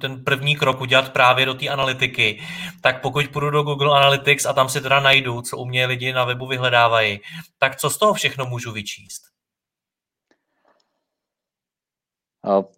ten 0.00 0.24
první 0.24 0.56
krok 0.56 0.80
udělat 0.80 1.12
právě 1.12 1.46
do 1.46 1.54
té 1.54 1.68
analytiky, 1.68 2.42
tak 2.80 3.02
pokud 3.02 3.28
půjdu 3.28 3.50
do 3.50 3.62
Google 3.62 3.96
Analytics 3.96 4.46
a 4.46 4.52
tam 4.52 4.68
si 4.68 4.80
teda 4.80 5.00
najdu, 5.00 5.42
co 5.42 5.56
u 5.58 5.64
mě 5.64 5.86
lidi 5.86 6.12
na 6.12 6.24
webu 6.24 6.46
vyhledávají, 6.46 7.20
tak 7.58 7.76
co 7.76 7.90
z 7.90 7.98
toho 7.98 8.14
všechno 8.14 8.46
můžu 8.46 8.72
vyčíst? 8.72 9.22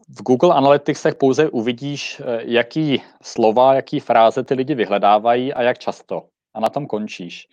V 0.08 0.22
Google 0.22 0.54
Analyticsech 0.54 1.14
pouze 1.14 1.50
uvidíš, 1.50 2.20
eh, 2.20 2.40
jaký 2.44 3.02
slova, 3.22 3.74
jaký 3.74 4.00
fráze 4.00 4.44
ty 4.44 4.54
lidi 4.54 4.74
vyhledávají 4.74 5.54
a 5.54 5.62
jak 5.62 5.78
často. 5.78 6.22
A 6.54 6.60
na 6.60 6.68
tom 6.68 6.86
končíš. 6.86 7.48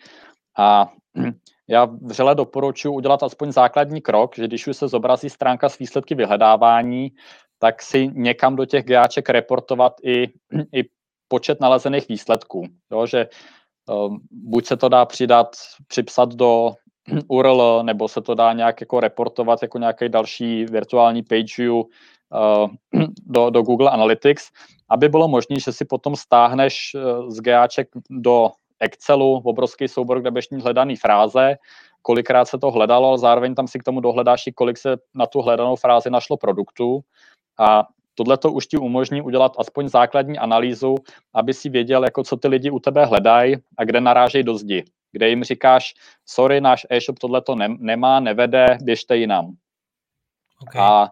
A 0.57 0.91
já 1.67 1.85
vřele 1.85 2.35
doporučuji 2.35 2.93
udělat 2.93 3.23
aspoň 3.23 3.51
základní 3.51 4.01
krok, 4.01 4.35
že 4.35 4.47
když 4.47 4.67
už 4.67 4.77
se 4.77 4.87
zobrazí 4.87 5.29
stránka 5.29 5.69
s 5.69 5.79
výsledky 5.79 6.15
vyhledávání, 6.15 7.11
tak 7.59 7.81
si 7.81 8.09
někam 8.13 8.55
do 8.55 8.65
těch 8.65 8.85
GAček 8.85 9.29
reportovat 9.29 9.93
i, 10.03 10.27
i 10.75 10.83
počet 11.27 11.61
nalezených 11.61 12.07
výsledků. 12.07 12.67
Jo, 12.91 13.05
že 13.05 13.27
um, 13.89 14.19
buď 14.31 14.65
se 14.65 14.77
to 14.77 14.89
dá 14.89 15.05
přidat, 15.05 15.55
připsat 15.87 16.35
do 16.35 16.75
URL, 17.27 17.83
nebo 17.83 18.07
se 18.07 18.21
to 18.21 18.35
dá 18.35 18.53
nějak 18.53 18.81
jako 18.81 18.99
reportovat 18.99 19.61
jako 19.61 19.77
nějaký 19.77 20.09
další 20.09 20.65
virtuální 20.65 21.23
page 21.23 21.55
view 21.57 21.73
uh, 21.73 21.85
do, 23.25 23.49
do 23.49 23.61
Google 23.61 23.89
Analytics, 23.89 24.49
aby 24.89 25.09
bylo 25.09 25.27
možné, 25.27 25.59
že 25.59 25.71
si 25.71 25.85
potom 25.85 26.15
stáhneš 26.15 26.95
uh, 26.95 27.29
z 27.29 27.41
GAček 27.41 27.87
do 28.09 28.51
Excelu 28.83 29.41
obrovský 29.45 29.87
soubor, 29.87 30.21
kde 30.21 30.31
mít 30.51 30.63
hledaný 30.63 30.95
fráze, 30.95 31.55
kolikrát 32.01 32.45
se 32.45 32.57
to 32.57 32.71
hledalo, 32.71 33.07
ale 33.07 33.17
zároveň 33.17 33.55
tam 33.55 33.67
si 33.67 33.79
k 33.79 33.83
tomu 33.83 33.99
dohledáš 33.99 34.43
kolik 34.55 34.77
se 34.77 34.97
na 35.15 35.25
tu 35.25 35.41
hledanou 35.41 35.75
frázi 35.75 36.09
našlo 36.09 36.37
produktů 36.37 37.01
a 37.59 37.87
tohle 38.15 38.37
to 38.37 38.51
už 38.51 38.67
ti 38.67 38.77
umožní 38.77 39.21
udělat 39.21 39.51
aspoň 39.57 39.87
základní 39.87 40.37
analýzu, 40.37 40.95
aby 41.33 41.53
si 41.53 41.69
věděl, 41.69 42.03
jako 42.03 42.23
co 42.23 42.37
ty 42.37 42.47
lidi 42.47 42.69
u 42.69 42.79
tebe 42.79 43.05
hledají 43.05 43.55
a 43.77 43.83
kde 43.83 44.01
narážejí 44.01 44.43
do 44.43 44.57
zdi. 44.57 44.83
Kde 45.11 45.29
jim 45.29 45.43
říkáš, 45.43 45.93
sorry, 46.25 46.61
náš 46.61 46.85
e-shop 46.89 47.19
tohle 47.19 47.41
to 47.41 47.55
ne- 47.55 47.77
nemá, 47.79 48.19
nevede, 48.19 48.77
běžte 48.81 49.17
jinam. 49.17 49.55
Okay. 50.61 50.81
A 50.81 51.09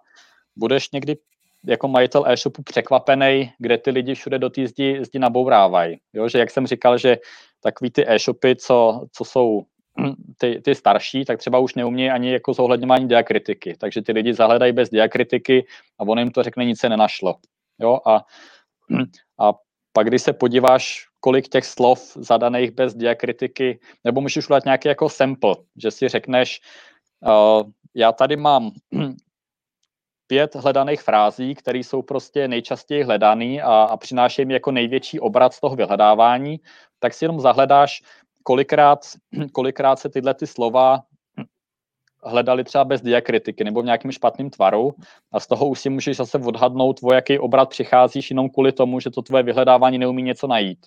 budeš 0.55 0.91
někdy 0.91 1.15
jako 1.65 1.87
majitel 1.87 2.23
e-shopu 2.27 2.63
překvapený, 2.63 3.51
kde 3.57 3.77
ty 3.77 3.91
lidi 3.91 4.15
všude 4.15 4.39
do 4.39 4.49
té 4.49 4.67
zdi, 4.67 4.99
zdi 5.05 5.19
nabourávají. 5.19 5.99
Jo, 6.13 6.29
že 6.29 6.39
jak 6.39 6.51
jsem 6.51 6.67
říkal, 6.67 6.97
že 6.97 7.17
takový 7.63 7.91
ty 7.91 8.09
e-shopy, 8.09 8.55
co, 8.55 9.05
co 9.11 9.25
jsou 9.25 9.61
ty, 10.37 10.61
ty 10.63 10.75
starší, 10.75 11.25
tak 11.25 11.39
třeba 11.39 11.59
už 11.59 11.75
neumějí 11.75 12.09
ani 12.09 12.31
jako 12.31 12.53
zohledňování 12.53 13.07
diakritiky. 13.07 13.75
Takže 13.79 14.01
ty 14.01 14.11
lidi 14.11 14.33
zahledají 14.33 14.73
bez 14.73 14.89
diakritiky 14.89 15.65
a 15.99 16.03
on 16.03 16.19
jim 16.19 16.31
to 16.31 16.43
řekne, 16.43 16.65
nic 16.65 16.79
se 16.79 16.89
nenašlo. 16.89 17.35
Jo, 17.79 17.99
a, 18.05 18.25
a 19.39 19.53
pak, 19.93 20.07
když 20.07 20.21
se 20.21 20.33
podíváš, 20.33 21.05
kolik 21.19 21.47
těch 21.47 21.65
slov 21.65 22.13
zadaných 22.15 22.71
bez 22.71 22.95
diakritiky, 22.95 23.79
nebo 24.03 24.21
můžeš 24.21 24.45
udělat 24.45 24.65
nějaký 24.65 24.87
jako 24.87 25.09
sample, 25.09 25.55
že 25.83 25.91
si 25.91 26.07
řekneš, 26.07 26.61
uh, 27.27 27.69
já 27.95 28.11
tady 28.11 28.35
mám 28.35 28.71
pět 30.31 30.55
hledaných 30.55 31.01
frází, 31.01 31.55
které 31.55 31.79
jsou 31.79 32.01
prostě 32.01 32.47
nejčastěji 32.47 33.03
hledané 33.03 33.61
a, 33.61 33.83
a 33.83 33.97
přinášejí 33.97 34.45
mi 34.45 34.53
jako 34.53 34.71
největší 34.71 35.19
obrat 35.19 35.53
z 35.53 35.59
toho 35.59 35.75
vyhledávání, 35.75 36.59
tak 36.99 37.13
si 37.13 37.25
jenom 37.25 37.39
zahledáš, 37.39 38.01
kolikrát, 38.43 38.99
kolikrát 39.51 39.99
se 39.99 40.09
tyhle 40.09 40.33
ty 40.33 40.47
slova 40.47 41.03
hledali 42.23 42.63
třeba 42.63 42.83
bez 42.83 43.01
diakritiky 43.01 43.63
nebo 43.63 43.81
v 43.81 43.85
nějakým 43.85 44.11
špatným 44.11 44.49
tvaru 44.49 44.95
a 45.31 45.39
z 45.39 45.47
toho 45.47 45.67
už 45.67 45.79
si 45.79 45.89
můžeš 45.89 46.17
zase 46.17 46.37
odhadnout, 46.37 46.99
o 47.03 47.13
jaký 47.13 47.39
obrat 47.39 47.69
přicházíš 47.69 48.29
jenom 48.31 48.49
kvůli 48.49 48.71
tomu, 48.71 48.99
že 48.99 49.09
to 49.09 49.21
tvoje 49.21 49.43
vyhledávání 49.43 49.97
neumí 49.97 50.23
něco 50.23 50.47
najít. 50.47 50.85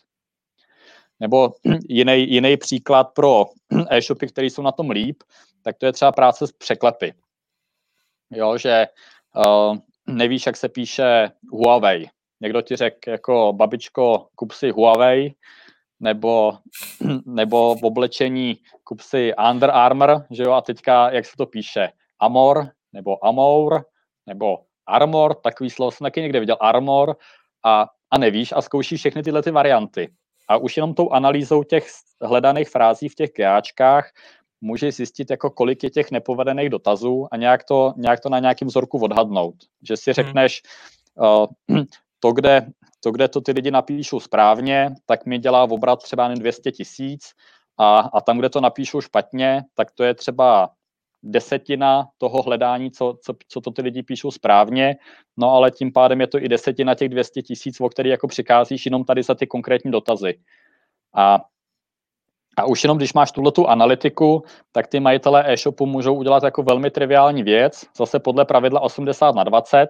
Nebo 1.21 1.53
jiný, 1.89 2.31
jiný 2.33 2.57
příklad 2.57 3.05
pro 3.15 3.45
e-shopy, 3.91 4.27
které 4.27 4.47
jsou 4.47 4.63
na 4.63 4.73
tom 4.73 4.91
líp, 4.91 5.23
tak 5.63 5.77
to 5.79 5.87
je 5.87 5.93
třeba 5.93 6.13
práce 6.13 6.47
s 6.47 6.53
překlepy. 6.53 7.15
Jo, 8.31 8.59
že 8.59 8.87
uh, 9.37 9.77
nevíš, 10.07 10.47
jak 10.47 10.57
se 10.57 10.69
píše 10.69 11.31
Huawei. 11.53 12.09
Někdo 12.41 12.63
ti 12.63 12.77
řekl 12.77 13.11
jako 13.11 13.53
babičko, 13.53 14.29
kup 14.35 14.53
si 14.53 14.71
Huawei, 14.71 15.35
nebo, 16.01 16.53
nebo 17.27 17.75
v 17.75 17.85
oblečení 17.85 18.59
kup 18.85 19.01
si 19.01 19.33
Under 19.51 19.71
Armour, 19.71 20.25
že 20.31 20.43
jo, 20.43 20.53
a 20.53 20.61
teďka, 20.61 21.11
jak 21.11 21.27
se 21.27 21.37
to 21.37 21.47
píše, 21.47 21.89
Amor, 22.21 22.69
nebo 22.93 23.25
Amour, 23.25 23.85
nebo 24.27 24.59
Armor, 24.87 25.35
takový 25.35 25.71
slovo 25.71 25.91
jsem 25.91 26.05
taky 26.05 26.21
někde 26.21 26.41
viděl, 26.41 26.57
Armor, 26.61 27.17
a, 27.65 27.87
a 28.11 28.19
nevíš 28.19 28.53
a 28.53 28.63
zkoušíš 28.63 29.01
všechny 29.01 29.23
tyhle 29.23 29.43
ty 29.43 29.51
varianty. 29.51 30.13
A 30.49 30.57
už 30.57 30.77
jenom 30.77 30.95
tou 30.95 31.11
analýzou 31.11 31.63
těch 31.63 31.87
hledaných 32.23 32.69
frází 32.69 33.09
v 33.09 33.15
těch 33.15 33.31
GAčkách 33.37 34.11
můžeš 34.65 34.95
zjistit, 34.95 35.31
jako 35.31 35.51
kolik 35.51 35.85
je 35.85 35.91
těch 35.91 36.11
nepovedených 36.11 36.71
dotazů 36.71 37.27
a 37.33 37.37
nějak 37.37 37.65
to, 37.65 37.95
nějak 37.97 38.21
to 38.21 38.29
na 38.29 38.39
nějakým 38.39 38.69
vzorku 38.69 38.99
odhadnout. 38.99 39.55
Že 39.83 39.97
si 39.97 40.11
hmm. 40.11 40.15
řekneš, 40.15 40.63
uh, 41.69 41.83
to, 42.21 42.33
kde, 42.33 42.67
to, 43.01 43.11
kde 43.11 43.29
to 43.29 43.41
ty 43.41 43.53
lidi 43.53 43.71
napíšou 43.71 44.21
správně, 44.21 44.95
tak 45.07 45.27
mi 45.27 45.39
dělá 45.39 45.67
v 45.67 45.73
obrat 45.73 46.03
třeba 46.03 46.29
jen 46.29 46.39
200 46.39 46.73
tisíc 46.73 47.31
a, 47.79 47.99
a 47.99 48.21
tam, 48.21 48.39
kde 48.39 48.49
to 48.49 48.61
napíšou 48.61 49.01
špatně, 49.01 49.63
tak 49.75 49.91
to 49.91 50.05
je 50.05 50.15
třeba 50.15 50.71
desetina 51.23 52.07
toho 52.19 52.43
hledání, 52.43 52.91
co, 52.91 53.19
co, 53.23 53.35
co 53.49 53.61
to 53.61 53.71
ty 53.71 53.83
lidi 53.83 54.03
píšou 54.03 54.31
správně, 54.31 54.97
no 55.37 55.51
ale 55.51 55.71
tím 55.71 55.93
pádem 55.93 56.21
je 56.21 56.27
to 56.27 56.39
i 56.39 56.49
desetina 56.49 56.95
těch 56.95 57.09
200 57.09 57.43
tisíc, 57.43 57.81
o 57.81 57.89
který 57.89 58.11
jako 58.11 58.29
přikázíš 58.29 58.87
jenom 58.87 59.05
tady 59.05 59.23
za 59.23 59.35
ty 59.35 59.47
konkrétní 59.47 59.91
dotazy. 59.91 60.35
A 61.15 61.45
a 62.57 62.65
už 62.65 62.85
jenom 62.85 62.99
když 62.99 63.13
máš 63.13 63.33
tuhle 63.33 63.53
tu 63.53 63.69
analytiku, 63.69 64.43
tak 64.73 64.87
ty 64.87 65.01
majitelé 65.01 65.53
e-shopu 65.53 65.87
můžou 65.87 66.15
udělat 66.15 66.43
jako 66.43 66.63
velmi 66.63 66.91
triviální 66.91 67.43
věc, 67.43 67.85
zase 67.97 68.19
podle 68.19 68.45
pravidla 68.45 68.81
80 68.81 69.35
na 69.35 69.45
20, 69.45 69.87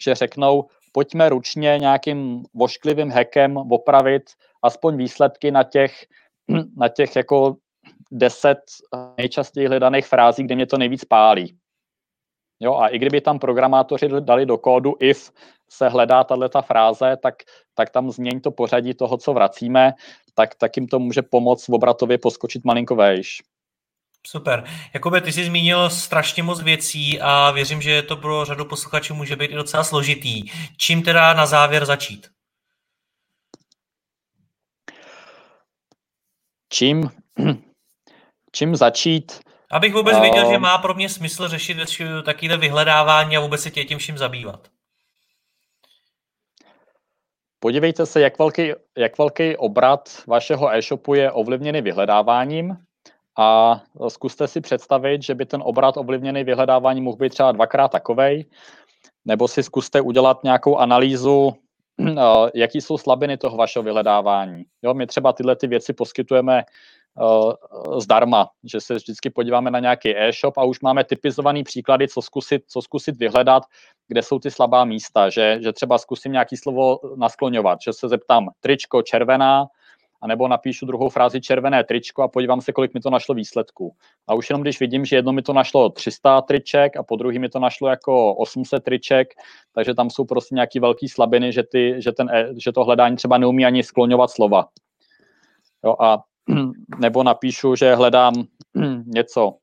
že 0.00 0.14
řeknou, 0.14 0.64
pojďme 0.92 1.28
ručně 1.28 1.76
nějakým 1.80 2.42
vošklivým 2.54 3.10
hekem 3.10 3.56
opravit 3.56 4.22
aspoň 4.62 4.96
výsledky 4.96 5.50
na 5.50 5.62
těch, 5.62 5.92
na 6.76 6.88
těch 6.88 7.16
jako 7.16 7.56
10 8.10 8.58
nejčastěji 9.18 9.66
hledaných 9.66 10.06
frází, 10.06 10.42
kde 10.42 10.54
mě 10.54 10.66
to 10.66 10.78
nejvíc 10.78 11.04
pálí. 11.04 11.56
Jo, 12.64 12.74
a 12.74 12.88
i 12.88 12.98
kdyby 12.98 13.20
tam 13.20 13.38
programátoři 13.38 14.08
dali 14.20 14.46
do 14.46 14.58
kódu 14.58 14.96
if 15.00 15.30
se 15.68 15.88
hledá 15.88 16.24
tato 16.24 16.62
fráze, 16.62 17.16
tak, 17.22 17.34
tak 17.74 17.90
tam 17.90 18.10
změň 18.10 18.40
to 18.40 18.50
pořadí 18.50 18.94
toho, 18.94 19.16
co 19.16 19.32
vracíme, 19.32 19.92
tak, 20.34 20.54
tak 20.54 20.76
jim 20.76 20.86
to 20.86 20.98
může 20.98 21.22
pomoct 21.22 21.68
v 21.68 21.74
obratově 21.74 22.18
poskočit 22.18 22.64
malinko 22.64 22.96
vejš. 22.96 23.42
Super. 24.26 24.64
Jakube, 24.94 25.20
ty 25.20 25.32
jsi 25.32 25.44
zmínil 25.44 25.90
strašně 25.90 26.42
moc 26.42 26.62
věcí 26.62 27.20
a 27.20 27.50
věřím, 27.50 27.82
že 27.82 28.02
to 28.02 28.16
pro 28.16 28.44
řadu 28.44 28.64
posluchačů 28.64 29.14
může 29.14 29.36
být 29.36 29.50
i 29.50 29.54
docela 29.54 29.84
složitý. 29.84 30.42
Čím 30.76 31.02
teda 31.02 31.34
na 31.34 31.46
závěr 31.46 31.84
začít? 31.84 32.28
Čím, 36.72 37.10
čím 38.52 38.76
začít? 38.76 39.53
Abych 39.74 39.94
vůbec 39.94 40.20
věděl, 40.20 40.50
že 40.50 40.58
má 40.58 40.78
pro 40.78 40.94
mě 40.94 41.08
smysl 41.08 41.48
řešit 41.48 41.78
takové 42.24 42.56
vyhledávání 42.56 43.36
a 43.36 43.40
vůbec 43.40 43.60
se 43.60 43.70
tě 43.70 43.84
tím 43.84 43.98
vším 43.98 44.18
zabývat. 44.18 44.68
Podívejte 47.60 48.06
se, 48.06 48.20
jak 48.20 48.38
velký, 48.38 48.72
jak 48.98 49.18
velký 49.18 49.56
obrat 49.56 50.22
vašeho 50.26 50.74
e-shopu 50.74 51.14
je 51.14 51.32
ovlivněný 51.32 51.82
vyhledáváním 51.82 52.76
a 53.38 53.80
zkuste 54.08 54.48
si 54.48 54.60
představit, 54.60 55.22
že 55.22 55.34
by 55.34 55.46
ten 55.46 55.62
obrat 55.64 55.96
ovlivněný 55.96 56.44
vyhledáváním 56.44 57.04
mohl 57.04 57.16
být 57.16 57.30
třeba 57.30 57.52
dvakrát 57.52 57.88
takovej, 57.88 58.44
nebo 59.24 59.48
si 59.48 59.62
zkuste 59.62 60.00
udělat 60.00 60.44
nějakou 60.44 60.76
analýzu, 60.76 61.54
eh, 62.00 62.14
jaký 62.54 62.80
jsou 62.80 62.98
slabiny 62.98 63.36
toho 63.36 63.56
vašeho 63.56 63.82
vyhledávání. 63.82 64.64
Jo, 64.82 64.94
my 64.94 65.06
třeba 65.06 65.32
tyhle 65.32 65.56
ty 65.56 65.66
věci 65.66 65.92
poskytujeme 65.92 66.62
zdarma, 67.98 68.48
že 68.64 68.80
se 68.80 68.94
vždycky 68.94 69.30
podíváme 69.30 69.70
na 69.70 69.78
nějaký 69.78 70.16
e-shop 70.16 70.58
a 70.58 70.64
už 70.64 70.80
máme 70.80 71.04
typizovaný 71.04 71.64
příklady, 71.64 72.08
co 72.08 72.22
zkusit, 72.22 72.62
co 72.66 72.82
zkusit 72.82 73.16
vyhledat, 73.16 73.62
kde 74.08 74.22
jsou 74.22 74.38
ty 74.38 74.50
slabá 74.50 74.84
místa, 74.84 75.30
že, 75.30 75.58
že 75.62 75.72
třeba 75.72 75.98
zkusím 75.98 76.32
nějaký 76.32 76.56
slovo 76.56 77.00
naskloňovat, 77.16 77.78
že 77.86 77.92
se 77.92 78.08
zeptám 78.08 78.48
tričko 78.60 79.02
červená, 79.02 79.66
anebo 80.22 80.48
napíšu 80.48 80.86
druhou 80.86 81.08
frázi 81.08 81.40
červené 81.40 81.84
tričko 81.84 82.22
a 82.22 82.28
podívám 82.28 82.60
se, 82.60 82.72
kolik 82.72 82.94
mi 82.94 83.00
to 83.00 83.10
našlo 83.10 83.34
výsledků. 83.34 83.94
A 84.26 84.34
už 84.34 84.50
jenom 84.50 84.62
když 84.62 84.80
vidím, 84.80 85.04
že 85.04 85.16
jedno 85.16 85.32
mi 85.32 85.42
to 85.42 85.52
našlo 85.52 85.90
300 85.90 86.40
triček 86.40 86.96
a 86.96 87.02
po 87.02 87.16
druhý 87.16 87.38
mi 87.38 87.48
to 87.48 87.58
našlo 87.58 87.88
jako 87.88 88.34
800 88.34 88.84
triček, 88.84 89.28
takže 89.74 89.94
tam 89.94 90.10
jsou 90.10 90.24
prostě 90.24 90.54
nějaký 90.54 90.80
velký 90.80 91.08
slabiny, 91.08 91.52
že, 91.52 91.62
ty, 91.62 91.94
že, 91.98 92.12
ten, 92.12 92.30
e, 92.30 92.48
že 92.56 92.72
to 92.72 92.84
hledání 92.84 93.16
třeba 93.16 93.38
neumí 93.38 93.64
ani 93.64 93.82
skloňovat 93.82 94.30
slova. 94.30 94.68
Jo, 95.84 95.96
a 96.00 96.22
nebo 96.98 97.22
napíšu, 97.22 97.76
že 97.76 97.94
hledám 97.94 98.34
něco, 99.06 99.54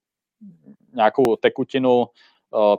nějakou 0.93 1.35
tekutinu 1.35 2.05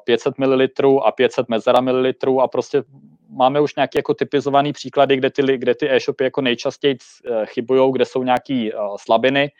500 0.04 0.34
eh, 0.38 0.46
ml 0.46 1.00
a 1.04 1.12
500 1.12 1.48
mezera 1.48 1.80
ml 1.80 2.40
a 2.40 2.48
prostě 2.48 2.82
máme 3.28 3.60
už 3.60 3.74
nějaké 3.76 3.98
jako 3.98 4.14
typizované 4.14 4.72
příklady, 4.72 5.16
kde 5.16 5.30
ty, 5.30 5.58
kde 5.58 5.74
ty 5.74 5.90
e-shopy 5.90 6.24
jako 6.24 6.40
nejčastěji 6.40 6.96
eh, 7.24 7.46
chybují, 7.46 7.92
kde 7.92 8.04
jsou 8.04 8.22
nějaké 8.22 8.54
eh, 8.54 8.78
slabiny 8.96 9.50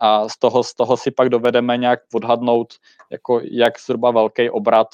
a 0.00 0.28
z 0.28 0.38
toho, 0.38 0.64
z 0.64 0.74
toho 0.74 0.96
si 0.96 1.10
pak 1.10 1.28
dovedeme 1.28 1.76
nějak 1.76 2.00
odhadnout, 2.14 2.74
jako 3.10 3.40
jak 3.44 3.80
zhruba 3.80 4.10
velký 4.10 4.50
obrat 4.50 4.88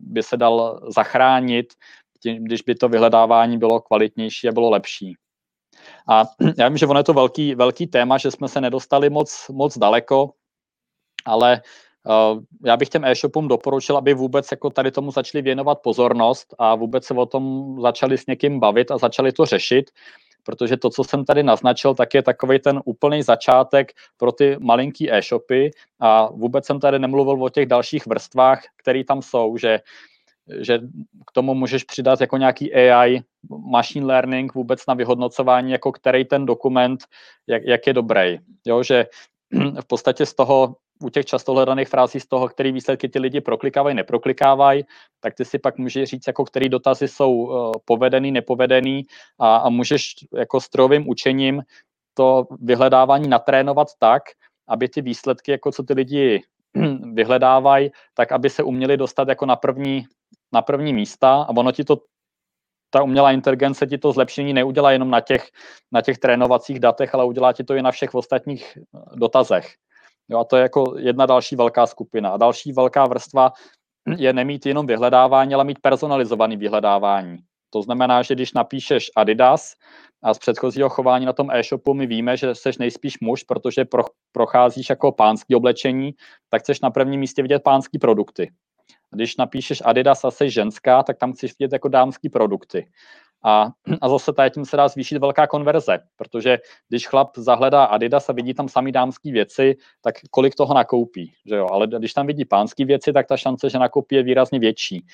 by 0.00 0.22
se 0.22 0.36
dal 0.36 0.80
zachránit, 0.88 1.74
když 2.38 2.62
by 2.62 2.74
to 2.74 2.88
vyhledávání 2.88 3.58
bylo 3.58 3.80
kvalitnější 3.80 4.48
a 4.48 4.52
bylo 4.52 4.70
lepší. 4.70 5.16
A 6.08 6.24
já 6.58 6.68
vím, 6.68 6.78
že 6.78 6.86
ono 6.86 7.00
je 7.00 7.04
to 7.04 7.14
velký, 7.14 7.54
velký 7.54 7.86
téma, 7.86 8.18
že 8.18 8.30
jsme 8.30 8.48
se 8.48 8.60
nedostali 8.60 9.10
moc, 9.10 9.48
moc 9.52 9.78
daleko, 9.78 10.30
ale 11.24 11.62
uh, 12.32 12.40
já 12.64 12.76
bych 12.76 12.88
těm 12.88 13.04
e-shopům 13.04 13.48
doporučil, 13.48 13.96
aby 13.96 14.14
vůbec 14.14 14.48
jako 14.50 14.70
tady 14.70 14.90
tomu 14.90 15.10
začali 15.10 15.42
věnovat 15.42 15.78
pozornost 15.82 16.54
a 16.58 16.74
vůbec 16.74 17.04
se 17.04 17.14
o 17.14 17.26
tom 17.26 17.76
začali 17.80 18.18
s 18.18 18.26
někým 18.26 18.60
bavit 18.60 18.90
a 18.90 18.98
začali 18.98 19.32
to 19.32 19.46
řešit, 19.46 19.90
protože 20.44 20.76
to, 20.76 20.90
co 20.90 21.04
jsem 21.04 21.24
tady 21.24 21.42
naznačil, 21.42 21.94
tak 21.94 22.14
je 22.14 22.22
takový 22.22 22.58
ten 22.58 22.80
úplný 22.84 23.22
začátek 23.22 23.92
pro 24.16 24.32
ty 24.32 24.56
malinký 24.60 25.12
e-shopy 25.12 25.70
a 26.00 26.32
vůbec 26.32 26.66
jsem 26.66 26.80
tady 26.80 26.98
nemluvil 26.98 27.44
o 27.44 27.48
těch 27.48 27.66
dalších 27.66 28.06
vrstvách, 28.06 28.60
které 28.76 29.04
tam 29.04 29.22
jsou, 29.22 29.56
že 29.56 29.80
že 30.60 30.78
k 31.26 31.32
tomu 31.32 31.54
můžeš 31.54 31.84
přidat 31.84 32.20
jako 32.20 32.36
nějaký 32.36 32.74
AI, 32.74 33.20
machine 33.70 34.06
learning 34.06 34.54
vůbec 34.54 34.86
na 34.86 34.94
vyhodnocování, 34.94 35.72
jako 35.72 35.92
který 35.92 36.24
ten 36.24 36.46
dokument, 36.46 37.04
jak, 37.46 37.62
jak 37.64 37.86
je 37.86 37.92
dobrý. 37.92 38.38
Jo, 38.66 38.82
že 38.82 39.06
v 39.80 39.86
podstatě 39.86 40.26
z 40.26 40.34
toho, 40.34 40.76
u 41.02 41.08
těch 41.08 41.26
často 41.26 41.52
hledaných 41.52 41.88
frází 41.88 42.20
z 42.20 42.26
toho, 42.26 42.48
který 42.48 42.72
výsledky 42.72 43.08
ty 43.08 43.18
lidi 43.18 43.40
proklikávají, 43.40 43.96
neproklikávají, 43.96 44.84
tak 45.20 45.34
ty 45.34 45.44
si 45.44 45.58
pak 45.58 45.78
můžeš 45.78 46.10
říct, 46.10 46.26
jako 46.26 46.44
který 46.44 46.68
dotazy 46.68 47.08
jsou 47.08 47.32
uh, 47.32 47.72
povedený, 47.84 48.32
nepovedený 48.32 49.02
a, 49.38 49.56
a 49.56 49.68
můžeš 49.68 50.14
jako 50.36 50.60
strojovým 50.60 51.08
učením 51.08 51.62
to 52.14 52.46
vyhledávání 52.60 53.28
natrénovat 53.28 53.88
tak, 53.98 54.22
aby 54.68 54.88
ty 54.88 55.02
výsledky, 55.02 55.50
jako 55.50 55.72
co 55.72 55.82
ty 55.82 55.94
lidi 55.94 56.42
vyhledávají, 57.12 57.90
tak 58.14 58.32
aby 58.32 58.50
se 58.50 58.62
uměli 58.62 58.96
dostat 58.96 59.28
jako 59.28 59.46
na 59.46 59.56
první 59.56 60.06
na 60.54 60.62
první 60.62 60.92
místa 60.92 61.42
a 61.42 61.48
ono 61.48 61.72
ti 61.72 61.84
to 61.84 61.96
ta 62.90 63.02
umělá 63.02 63.32
inteligence 63.32 63.86
ti 63.86 63.98
to 63.98 64.12
zlepšení 64.12 64.52
neudělá 64.52 64.92
jenom 64.92 65.10
na 65.10 65.20
těch, 65.20 65.50
na 65.92 66.02
těch 66.02 66.18
trénovacích 66.18 66.80
datech, 66.80 67.14
ale 67.14 67.24
udělá 67.24 67.52
ti 67.52 67.64
to 67.64 67.74
i 67.74 67.82
na 67.82 67.90
všech 67.90 68.14
ostatních 68.14 68.78
eh, 68.78 68.98
dotazech. 69.16 69.74
Jo, 70.28 70.38
a 70.38 70.44
to 70.44 70.56
je 70.56 70.62
jako 70.62 70.94
jedna 70.98 71.26
další 71.26 71.56
velká 71.56 71.86
skupina. 71.86 72.30
A 72.30 72.36
další 72.36 72.72
velká 72.72 73.06
vrstva 73.06 73.52
je 74.16 74.32
nemít 74.32 74.66
jenom 74.66 74.86
vyhledávání, 74.86 75.54
ale 75.54 75.64
mít 75.64 75.78
personalizovaný 75.82 76.56
vyhledávání. 76.56 77.38
To 77.70 77.82
znamená, 77.82 78.22
že 78.22 78.34
když 78.34 78.52
napíšeš 78.52 79.10
Adidas 79.16 79.74
a 80.22 80.34
z 80.34 80.38
předchozího 80.38 80.88
chování 80.88 81.26
na 81.26 81.32
tom 81.32 81.50
e-shopu 81.50 81.94
my 81.94 82.06
víme, 82.06 82.36
že 82.36 82.54
jsi 82.54 82.70
nejspíš 82.78 83.20
muž, 83.20 83.42
protože 83.42 83.84
pro, 83.84 84.04
procházíš 84.32 84.90
jako 84.90 85.12
pánský 85.12 85.54
oblečení, 85.54 86.14
tak 86.48 86.62
chceš 86.62 86.80
na 86.80 86.90
prvním 86.90 87.20
místě 87.20 87.42
vidět 87.42 87.62
pánský 87.62 87.98
produkty. 87.98 88.50
Když 89.10 89.36
napíšeš 89.36 89.82
Adidas 89.84 90.24
a 90.24 90.30
jsi 90.30 90.50
ženská, 90.50 91.02
tak 91.02 91.18
tam 91.18 91.32
chceš 91.32 91.58
vidět 91.58 91.72
jako 91.72 91.88
dámský 91.88 92.28
produkty. 92.28 92.88
A, 93.44 93.70
a 94.00 94.08
zase 94.08 94.32
tady 94.32 94.50
tím 94.50 94.64
se 94.64 94.76
dá 94.76 94.88
zvýšit 94.88 95.18
velká 95.18 95.46
konverze, 95.46 95.98
protože 96.16 96.58
když 96.88 97.08
chlap 97.08 97.36
zahledá 97.36 97.84
Adidas 97.84 98.28
a 98.28 98.32
vidí 98.32 98.54
tam 98.54 98.68
samý 98.68 98.92
dámský 98.92 99.32
věci, 99.32 99.76
tak 100.02 100.14
kolik 100.30 100.54
toho 100.54 100.74
nakoupí, 100.74 101.32
že 101.46 101.56
jo? 101.56 101.68
Ale 101.70 101.86
když 101.86 102.12
tam 102.12 102.26
vidí 102.26 102.44
pánský 102.44 102.84
věci, 102.84 103.12
tak 103.12 103.26
ta 103.26 103.36
šance, 103.36 103.70
že 103.70 103.78
nakoupí 103.78 104.14
je 104.14 104.22
výrazně 104.22 104.58
větší. 104.58 105.06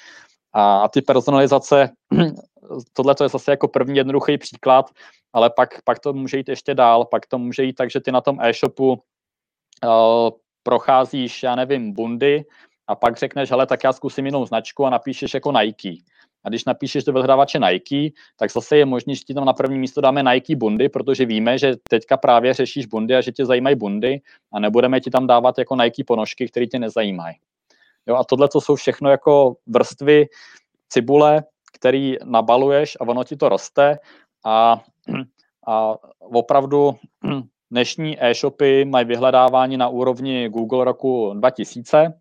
A, 0.53 0.81
a 0.81 0.89
ty 0.89 1.03
personalizace, 1.03 1.91
tohle 2.93 3.15
to 3.15 3.25
je 3.25 3.29
zase 3.29 3.51
jako 3.51 3.69
první 3.69 3.97
jednoduchý 3.97 4.39
příklad, 4.39 4.91
ale 5.33 5.51
pak, 5.51 5.69
pak 5.85 5.99
to 5.99 6.13
může 6.13 6.37
jít 6.37 6.49
ještě 6.49 6.75
dál, 6.75 7.05
pak 7.05 7.27
to 7.27 7.39
může 7.39 7.65
jít 7.65 7.73
tak, 7.73 7.91
že 7.91 8.01
ty 8.01 8.13
na 8.13 8.21
tom 8.21 8.41
e-shopu 8.41 8.93
uh, 8.93 10.31
procházíš, 10.63 11.43
já 11.43 11.55
nevím, 11.55 11.93
bundy 11.93 12.45
a 12.91 12.95
pak 12.95 13.17
řekneš, 13.17 13.51
hele, 13.51 13.67
tak 13.67 13.85
já 13.85 13.93
zkusím 13.93 14.27
jinou 14.27 14.47
značku 14.47 14.87
a 14.87 14.91
napíšeš 14.91 15.35
jako 15.35 15.53
Nike. 15.53 15.95
A 16.45 16.49
když 16.49 16.65
napíšeš 16.65 17.05
do 17.05 17.13
vyhledávače 17.13 17.59
Nike, 17.59 18.11
tak 18.39 18.53
zase 18.53 18.77
je 18.77 18.87
možné, 18.87 19.15
že 19.15 19.25
ti 19.25 19.35
tam 19.35 19.45
na 19.45 19.53
první 19.53 19.79
místo 19.79 20.01
dáme 20.01 20.23
Nike 20.23 20.57
bundy, 20.57 20.89
protože 20.89 21.25
víme, 21.25 21.59
že 21.59 21.77
teďka 21.89 22.17
právě 22.17 22.55
řešíš 22.55 22.87
bundy 22.87 23.17
a 23.17 23.21
že 23.21 23.33
tě 23.33 23.47
zajímají 23.47 23.77
bundy 23.77 24.21
a 24.53 24.61
nebudeme 24.61 25.01
ti 25.01 25.11
tam 25.11 25.27
dávat 25.27 25.59
jako 25.59 25.77
Nike 25.77 26.05
ponožky, 26.05 26.49
které 26.49 26.67
tě 26.67 26.79
nezajímají. 26.79 27.37
Jo, 28.07 28.17
a 28.17 28.25
tohle 28.25 28.49
to 28.49 28.61
jsou 28.61 28.75
všechno 28.75 29.11
jako 29.11 29.57
vrstvy 29.67 30.27
cibule, 30.89 31.45
který 31.73 32.17
nabaluješ 32.25 32.97
a 33.01 33.09
ono 33.09 33.25
ti 33.25 33.37
to 33.37 33.49
roste 33.49 33.99
a, 34.45 34.83
a 35.67 35.95
opravdu 36.19 36.97
dnešní 37.71 38.25
e-shopy 38.25 38.85
mají 38.85 39.07
vyhledávání 39.07 39.77
na 39.77 39.89
úrovni 39.89 40.49
Google 40.49 40.85
roku 40.85 41.33
2000, 41.35 42.21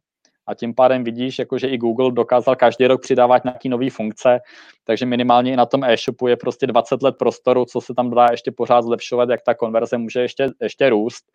a 0.49 0.53
tím 0.53 0.73
pádem 0.73 1.03
vidíš, 1.03 1.39
jako 1.39 1.57
že 1.57 1.67
i 1.67 1.77
Google 1.77 2.11
dokázal 2.11 2.55
každý 2.55 2.87
rok 2.87 3.01
přidávat 3.01 3.43
nějaké 3.43 3.69
nové 3.69 3.89
funkce, 3.89 4.39
takže 4.83 5.05
minimálně 5.05 5.53
i 5.53 5.55
na 5.55 5.65
tom 5.65 5.83
e-shopu 5.83 6.27
je 6.27 6.37
prostě 6.37 6.67
20 6.67 7.03
let 7.03 7.15
prostoru, 7.19 7.65
co 7.65 7.81
se 7.81 7.93
tam 7.93 8.09
dá 8.09 8.27
ještě 8.31 8.51
pořád 8.51 8.81
zlepšovat, 8.81 9.29
jak 9.29 9.41
ta 9.41 9.53
konverze 9.53 9.97
může 9.97 10.21
ještě, 10.21 10.49
ještě 10.61 10.89
růst. 10.89 11.25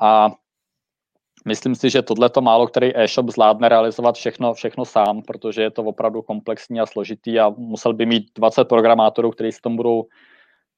A 0.00 0.30
myslím 1.44 1.74
si, 1.74 1.90
že 1.90 2.02
tohle 2.02 2.30
to 2.30 2.40
málo 2.40 2.66
který 2.66 2.96
e-shop 2.96 3.30
zvládne 3.30 3.68
realizovat 3.68 4.14
všechno, 4.14 4.54
všechno 4.54 4.84
sám, 4.84 5.22
protože 5.22 5.62
je 5.62 5.70
to 5.70 5.82
opravdu 5.82 6.22
komplexní 6.22 6.80
a 6.80 6.86
složitý 6.86 7.40
a 7.40 7.48
musel 7.48 7.94
by 7.94 8.06
mít 8.06 8.26
20 8.34 8.64
programátorů, 8.64 9.30
kteří 9.30 9.52
se 9.52 9.60
tomu 9.60 9.76
budou 9.76 10.04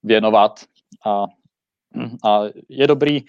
věnovat. 0.03 0.61
A, 1.07 1.25
a 2.25 2.41
je 2.69 2.87
dobrý, 2.87 3.25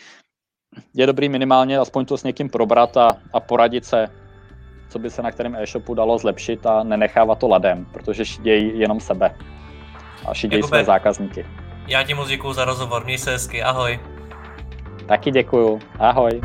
je 0.94 1.08
dobrý 1.08 1.30
minimálně 1.30 1.78
aspoň 1.78 2.06
to 2.06 2.18
s 2.18 2.24
někým 2.24 2.50
probrat 2.50 2.98
a, 2.98 3.08
a 3.34 3.40
poradit 3.40 3.86
se, 3.86 4.29
co 4.90 5.00
by 5.00 5.10
se 5.10 5.22
na 5.22 5.32
kterém 5.32 5.56
e-shopu 5.56 5.94
dalo 5.94 6.18
zlepšit 6.18 6.66
a 6.66 6.84
nenechávat 6.84 7.40
to 7.40 7.48
ladem, 7.48 7.86
protože 7.86 8.26
šidějí 8.26 8.80
jenom 8.80 9.00
sebe 9.00 9.36
a 10.26 10.34
šidějí 10.34 10.64
své 10.64 10.84
zákazníky. 10.84 11.46
Já 11.88 12.04
ti 12.04 12.14
moc 12.14 12.28
děkuji 12.28 12.54
za 12.54 12.66
rozhovor, 12.66 13.06
měj 13.06 13.18
se 13.18 13.32
hezky, 13.32 13.64
ahoj. 13.64 14.00
Taky 15.06 15.32
děkuju, 15.32 15.80
ahoj. 16.00 16.42